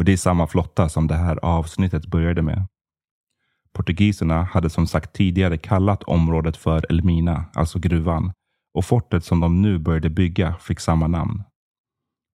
Och 0.00 0.04
det 0.04 0.12
är 0.12 0.16
samma 0.16 0.46
flotta 0.46 0.88
som 0.88 1.06
det 1.06 1.14
här 1.14 1.38
avsnittet 1.42 2.06
började 2.06 2.42
med. 2.42 2.66
Portugiserna 3.72 4.42
hade 4.42 4.70
som 4.70 4.86
sagt 4.86 5.12
tidigare 5.12 5.58
kallat 5.58 6.02
området 6.02 6.56
för 6.56 6.86
Elmina, 6.88 7.44
alltså 7.54 7.78
gruvan, 7.78 8.32
och 8.74 8.84
fortet 8.84 9.24
som 9.24 9.40
de 9.40 9.62
nu 9.62 9.78
började 9.78 10.10
bygga 10.10 10.54
fick 10.60 10.80
samma 10.80 11.06
namn. 11.06 11.42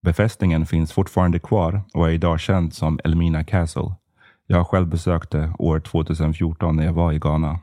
Befästningen 0.05 0.65
finns 0.65 0.93
fortfarande 0.93 1.39
kvar 1.39 1.81
och 1.93 2.07
är 2.07 2.11
idag 2.11 2.39
känd 2.39 2.73
som 2.73 2.99
Elmina 3.03 3.43
Castle. 3.43 3.95
Jag 4.45 4.57
har 4.57 4.65
själv 4.65 4.87
besökt 4.87 5.31
det 5.31 5.53
år 5.59 5.79
2014 5.79 6.75
när 6.75 6.85
jag 6.85 6.93
var 6.93 7.13
i 7.13 7.19
Ghana. 7.19 7.59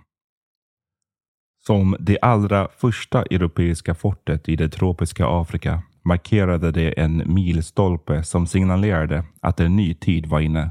Som 1.67 1.97
det 2.01 2.19
allra 2.23 2.69
första 2.77 3.23
europeiska 3.23 3.95
fortet 3.95 4.49
i 4.49 4.57
det 4.57 4.69
tropiska 4.69 5.27
Afrika 5.27 5.83
markerade 6.05 6.71
det 6.71 7.01
en 7.01 7.23
milstolpe 7.35 8.23
som 8.23 8.47
signalerade 8.47 9.25
att 9.41 9.61
en 9.61 9.77
ny 9.77 9.95
tid 9.95 10.27
var 10.27 10.41
inne. 10.41 10.71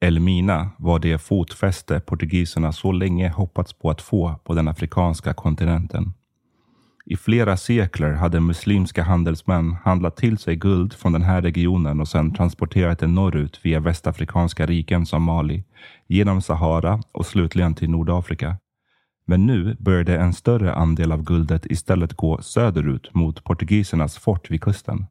Elmina 0.00 0.70
var 0.78 0.98
det 0.98 1.18
fotfäste 1.18 2.00
portugiserna 2.00 2.72
så 2.72 2.92
länge 2.92 3.28
hoppats 3.28 3.72
på 3.72 3.90
att 3.90 4.02
få 4.02 4.34
på 4.44 4.54
den 4.54 4.68
afrikanska 4.68 5.34
kontinenten. 5.34 6.12
I 7.06 7.16
flera 7.16 7.56
sekler 7.56 8.12
hade 8.12 8.40
muslimska 8.40 9.02
handelsmän 9.02 9.76
handlat 9.84 10.16
till 10.16 10.38
sig 10.38 10.56
guld 10.56 10.94
från 10.94 11.12
den 11.12 11.22
här 11.22 11.42
regionen 11.42 12.00
och 12.00 12.08
sedan 12.08 12.34
transporterat 12.34 12.98
det 12.98 13.06
norrut 13.06 13.60
via 13.62 13.80
västafrikanska 13.80 14.66
riken 14.66 15.06
som 15.06 15.22
Mali, 15.22 15.64
genom 16.06 16.42
Sahara 16.42 17.00
och 17.12 17.26
slutligen 17.26 17.74
till 17.74 17.90
Nordafrika. 17.90 18.56
Men 19.30 19.46
nu 19.46 19.76
började 19.78 20.18
en 20.18 20.32
större 20.32 20.74
andel 20.74 21.12
av 21.12 21.22
guldet 21.22 21.66
istället 21.66 22.14
gå 22.14 22.42
söderut 22.42 23.14
mot 23.14 23.44
portugisernas 23.44 24.18
fort 24.18 24.50
vid 24.50 24.60
kusten. 24.60 25.06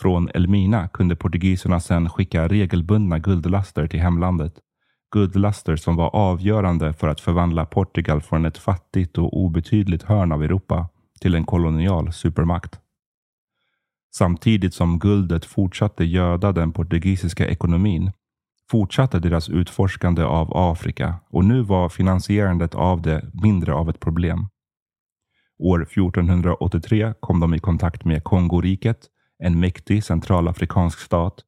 Från 0.00 0.28
Elmina 0.34 0.88
kunde 0.88 1.16
portugiserna 1.16 1.80
sedan 1.80 2.10
skicka 2.10 2.48
regelbundna 2.48 3.18
guldlaster 3.18 3.86
till 3.86 4.00
hemlandet. 4.00 4.54
Guldlaster 5.12 5.76
som 5.76 5.96
var 5.96 6.16
avgörande 6.16 6.92
för 6.92 7.08
att 7.08 7.20
förvandla 7.20 7.66
Portugal 7.66 8.20
från 8.20 8.44
ett 8.44 8.58
fattigt 8.58 9.18
och 9.18 9.36
obetydligt 9.36 10.02
hörn 10.02 10.32
av 10.32 10.42
Europa 10.42 10.88
till 11.20 11.34
en 11.34 11.44
kolonial 11.44 12.12
supermakt. 12.12 12.80
Samtidigt 14.14 14.74
som 14.74 14.98
guldet 14.98 15.44
fortsatte 15.44 16.04
göda 16.04 16.52
den 16.52 16.72
portugisiska 16.72 17.48
ekonomin 17.48 18.12
fortsatte 18.70 19.18
deras 19.18 19.48
utforskande 19.48 20.22
av 20.22 20.56
Afrika 20.56 21.14
och 21.30 21.44
nu 21.44 21.62
var 21.62 21.88
finansierandet 21.88 22.74
av 22.74 23.02
det 23.02 23.30
mindre 23.42 23.72
av 23.72 23.90
ett 23.90 24.00
problem. 24.00 24.48
År 25.58 25.82
1483 25.82 27.14
kom 27.20 27.40
de 27.40 27.54
i 27.54 27.58
kontakt 27.58 28.04
med 28.04 28.24
Kongoriket, 28.24 28.98
en 29.38 29.60
mäktig 29.60 30.04
centralafrikansk 30.04 30.98
stat 30.98 31.44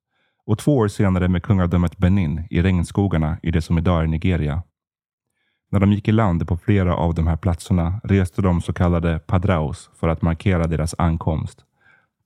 och 0.46 0.58
två 0.58 0.76
år 0.76 0.88
senare 0.88 1.28
med 1.28 1.42
kungadömet 1.42 1.98
Benin 1.98 2.46
i 2.50 2.62
regnskogarna 2.62 3.38
i 3.42 3.50
det 3.50 3.62
som 3.62 3.78
idag 3.78 4.02
är 4.02 4.06
Nigeria. 4.06 4.62
När 5.70 5.80
de 5.80 5.92
gick 5.92 6.08
i 6.08 6.12
land 6.12 6.48
på 6.48 6.56
flera 6.56 6.96
av 6.96 7.14
de 7.14 7.26
här 7.26 7.36
platserna 7.36 8.00
reste 8.04 8.42
de 8.42 8.60
så 8.60 8.72
kallade 8.72 9.18
padraus 9.18 9.90
för 10.00 10.08
att 10.08 10.22
markera 10.22 10.66
deras 10.66 10.94
ankomst 10.98 11.64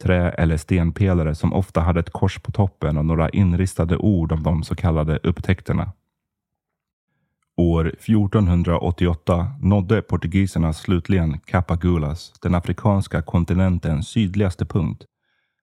trä 0.02 0.30
eller 0.30 0.56
stenpelare 0.56 1.34
som 1.34 1.52
ofta 1.52 1.80
hade 1.80 2.00
ett 2.00 2.12
kors 2.12 2.38
på 2.38 2.52
toppen 2.52 2.96
och 2.96 3.04
några 3.04 3.28
inristade 3.28 3.96
ord 3.96 4.32
om 4.32 4.42
de 4.42 4.62
så 4.62 4.74
kallade 4.74 5.18
upptäckterna. 5.22 5.92
År 7.56 7.86
1488 7.86 9.46
nådde 9.60 10.02
portugiserna 10.02 10.72
slutligen 10.72 11.38
Capagulas, 11.38 12.32
den 12.42 12.54
afrikanska 12.54 13.22
kontinentens 13.22 14.08
sydligaste 14.08 14.64
punkt. 14.64 15.04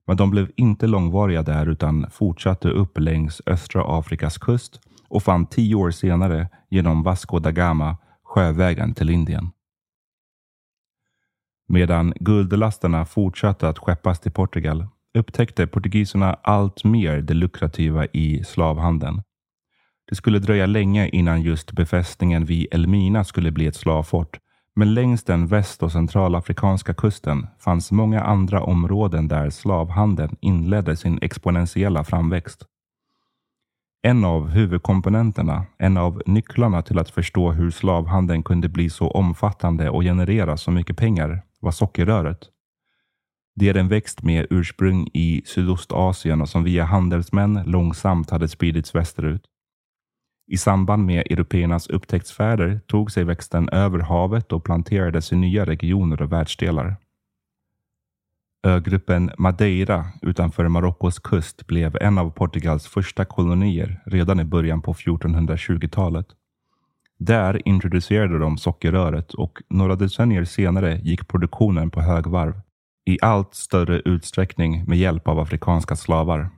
Men 0.07 0.17
de 0.17 0.29
blev 0.29 0.51
inte 0.55 0.87
långvariga 0.87 1.43
där 1.43 1.69
utan 1.69 2.09
fortsatte 2.11 2.69
upp 2.69 2.99
längs 2.99 3.41
östra 3.45 3.99
Afrikas 3.99 4.37
kust 4.37 4.79
och 5.09 5.23
fann 5.23 5.45
tio 5.45 5.75
år 5.75 5.91
senare 5.91 6.49
genom 6.69 7.03
Vasco 7.03 7.39
da 7.39 7.51
Gama 7.51 7.97
sjövägen 8.23 8.93
till 8.93 9.09
Indien. 9.09 9.51
Medan 11.73 12.13
guldlasterna 12.19 13.05
fortsatte 13.05 13.69
att 13.69 13.79
skeppas 13.79 14.19
till 14.19 14.31
Portugal 14.31 14.87
upptäckte 15.17 15.67
portugiserna 15.67 16.33
allt 16.33 16.83
mer 16.83 17.21
det 17.21 17.33
lukrativa 17.33 18.05
i 18.05 18.43
slavhandeln. 18.43 19.21
Det 20.09 20.15
skulle 20.15 20.39
dröja 20.39 20.65
länge 20.65 21.07
innan 21.07 21.41
just 21.41 21.71
befästningen 21.71 22.45
vid 22.45 22.67
Elmina 22.71 23.23
skulle 23.23 23.51
bli 23.51 23.67
ett 23.67 23.75
slavfort, 23.75 24.39
men 24.75 24.93
längs 24.93 25.23
den 25.23 25.47
väst 25.47 25.83
och 25.83 25.91
centralafrikanska 25.91 26.93
kusten 26.93 27.47
fanns 27.59 27.91
många 27.91 28.21
andra 28.21 28.63
områden 28.63 29.27
där 29.27 29.49
slavhandeln 29.49 30.35
inledde 30.41 30.97
sin 30.97 31.19
exponentiella 31.21 32.03
framväxt. 32.03 32.65
En 34.01 34.25
av 34.25 34.49
huvudkomponenterna, 34.49 35.65
en 35.77 35.97
av 35.97 36.21
nycklarna 36.25 36.81
till 36.81 36.99
att 36.99 37.09
förstå 37.09 37.51
hur 37.51 37.71
slavhandeln 37.71 38.43
kunde 38.43 38.69
bli 38.69 38.89
så 38.89 39.11
omfattande 39.11 39.89
och 39.89 40.01
generera 40.01 40.57
så 40.57 40.71
mycket 40.71 40.97
pengar 40.97 41.43
var 41.61 41.71
sockerröret. 41.71 42.49
Det 43.55 43.69
är 43.69 43.77
en 43.77 43.87
växt 43.87 44.23
med 44.23 44.47
ursprung 44.49 45.07
i 45.13 45.41
Sydostasien 45.45 46.41
och 46.41 46.49
som 46.49 46.63
via 46.63 46.85
handelsmän 46.85 47.63
långsamt 47.65 48.29
hade 48.29 48.47
spridits 48.47 48.95
västerut. 48.95 49.43
I 50.47 50.57
samband 50.57 51.05
med 51.05 51.27
européernas 51.29 51.87
upptäcktsfärder 51.87 52.79
tog 52.87 53.11
sig 53.11 53.23
växten 53.23 53.69
över 53.69 53.99
havet 53.99 54.51
och 54.51 54.63
planterades 54.63 55.31
i 55.31 55.35
nya 55.35 55.65
regioner 55.65 56.21
och 56.21 56.31
världsdelar. 56.31 56.95
Ögruppen 58.63 59.31
Madeira 59.37 60.05
utanför 60.21 60.67
Marockos 60.67 61.19
kust 61.19 61.67
blev 61.67 61.97
en 62.01 62.17
av 62.17 62.31
Portugals 62.31 62.87
första 62.87 63.25
kolonier 63.25 64.01
redan 64.05 64.39
i 64.39 64.43
början 64.43 64.81
på 64.81 64.93
1420-talet. 64.93 66.27
Där 67.23 67.67
introducerade 67.67 68.39
de 68.39 68.57
sockerröret 68.57 69.33
och 69.33 69.61
några 69.69 69.95
decennier 69.95 70.45
senare 70.45 70.99
gick 71.03 71.27
produktionen 71.27 71.91
på 71.91 72.01
högvarv 72.01 72.61
i 73.05 73.17
allt 73.21 73.55
större 73.55 73.99
utsträckning 73.99 74.83
med 74.87 74.97
hjälp 74.97 75.27
av 75.27 75.39
afrikanska 75.39 75.95
slavar. 75.95 76.49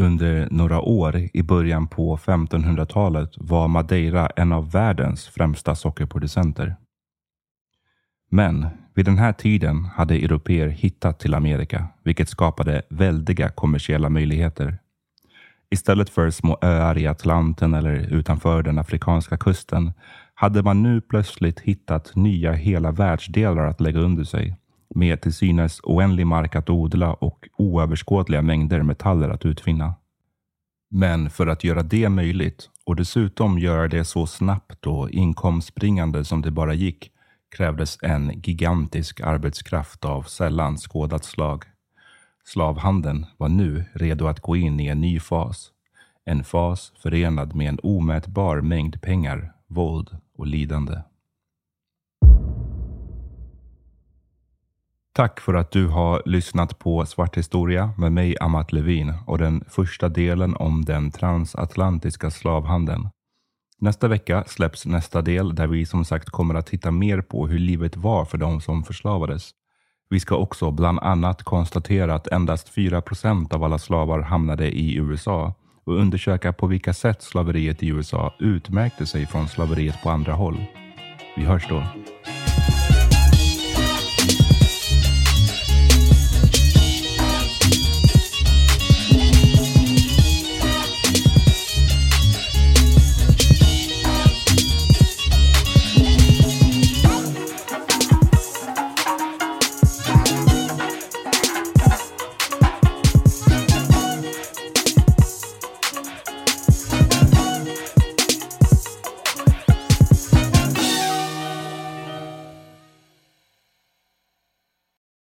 Under 0.00 0.48
några 0.50 0.80
år 0.80 1.28
i 1.32 1.42
början 1.42 1.86
på 1.86 2.16
1500-talet 2.16 3.30
var 3.36 3.68
Madeira 3.68 4.26
en 4.26 4.52
av 4.52 4.70
världens 4.70 5.28
främsta 5.28 5.74
sockerproducenter. 5.74 6.76
Men 8.30 8.66
vid 8.94 9.04
den 9.04 9.18
här 9.18 9.32
tiden 9.32 9.84
hade 9.84 10.14
europeer 10.14 10.68
hittat 10.68 11.20
till 11.20 11.34
Amerika, 11.34 11.86
vilket 12.02 12.28
skapade 12.28 12.82
väldiga 12.88 13.48
kommersiella 13.48 14.08
möjligheter. 14.08 14.78
Istället 15.74 16.10
för 16.10 16.30
små 16.30 16.58
öar 16.62 16.98
i 16.98 17.06
Atlanten 17.06 17.74
eller 17.74 17.94
utanför 17.94 18.62
den 18.62 18.78
afrikanska 18.78 19.36
kusten 19.36 19.92
hade 20.34 20.62
man 20.62 20.82
nu 20.82 21.00
plötsligt 21.00 21.60
hittat 21.60 22.16
nya 22.16 22.52
hela 22.52 22.92
världsdelar 22.92 23.66
att 23.66 23.80
lägga 23.80 24.00
under 24.00 24.24
sig 24.24 24.56
med 24.94 25.20
till 25.20 25.32
synes 25.32 25.80
oändlig 25.82 26.26
mark 26.26 26.56
att 26.56 26.70
odla 26.70 27.14
och 27.14 27.48
oöverskådliga 27.56 28.42
mängder 28.42 28.82
metaller 28.82 29.28
att 29.28 29.46
utvinna. 29.46 29.94
Men 30.90 31.30
för 31.30 31.46
att 31.46 31.64
göra 31.64 31.82
det 31.82 32.08
möjligt 32.08 32.70
och 32.86 32.96
dessutom 32.96 33.58
göra 33.58 33.88
det 33.88 34.04
så 34.04 34.26
snabbt 34.26 34.86
och 34.86 35.10
inkomstbringande 35.10 36.24
som 36.24 36.42
det 36.42 36.50
bara 36.50 36.74
gick 36.74 37.10
krävdes 37.56 37.98
en 38.02 38.40
gigantisk 38.40 39.20
arbetskraft 39.20 40.04
av 40.04 40.22
sällan 40.22 40.76
skådat 40.76 41.24
slag. 41.24 41.64
Slavhandeln 42.46 43.26
var 43.36 43.48
nu 43.48 43.84
redo 43.92 44.26
att 44.26 44.40
gå 44.40 44.56
in 44.56 44.80
i 44.80 44.86
en 44.86 45.00
ny 45.00 45.20
fas. 45.20 45.70
En 46.24 46.44
fas 46.44 46.92
förenad 47.02 47.54
med 47.54 47.68
en 47.68 47.78
omätbar 47.82 48.60
mängd 48.60 49.02
pengar, 49.02 49.52
våld 49.66 50.16
och 50.36 50.46
lidande. 50.46 51.02
Tack 55.12 55.40
för 55.40 55.54
att 55.54 55.70
du 55.70 55.88
har 55.88 56.22
lyssnat 56.24 56.78
på 56.78 57.06
Svart 57.06 57.36
historia 57.36 57.92
med 57.98 58.12
mig 58.12 58.36
Amat 58.40 58.72
Levin 58.72 59.14
och 59.26 59.38
den 59.38 59.64
första 59.68 60.08
delen 60.08 60.56
om 60.56 60.84
den 60.84 61.10
transatlantiska 61.10 62.30
slavhandeln. 62.30 63.08
Nästa 63.78 64.08
vecka 64.08 64.44
släpps 64.46 64.86
nästa 64.86 65.22
del 65.22 65.54
där 65.54 65.66
vi 65.66 65.86
som 65.86 66.04
sagt 66.04 66.30
kommer 66.30 66.54
att 66.54 66.66
titta 66.66 66.90
mer 66.90 67.20
på 67.20 67.46
hur 67.46 67.58
livet 67.58 67.96
var 67.96 68.24
för 68.24 68.38
de 68.38 68.60
som 68.60 68.84
förslavades. 68.84 69.50
Vi 70.14 70.20
ska 70.20 70.36
också 70.36 70.70
bland 70.70 70.98
annat 70.98 71.42
konstatera 71.42 72.14
att 72.14 72.26
endast 72.26 72.68
4 72.68 73.00
procent 73.00 73.54
av 73.54 73.64
alla 73.64 73.78
slavar 73.78 74.20
hamnade 74.20 74.66
i 74.70 74.96
USA 74.96 75.54
och 75.84 75.94
undersöka 75.94 76.52
på 76.52 76.66
vilka 76.66 76.92
sätt 76.92 77.22
slaveriet 77.22 77.82
i 77.82 77.88
USA 77.88 78.34
utmärkte 78.38 79.06
sig 79.06 79.26
från 79.26 79.48
slaveriet 79.48 80.02
på 80.02 80.10
andra 80.10 80.32
håll. 80.32 80.64
Vi 81.36 81.44
hörs 81.44 81.68
då. 81.68 81.82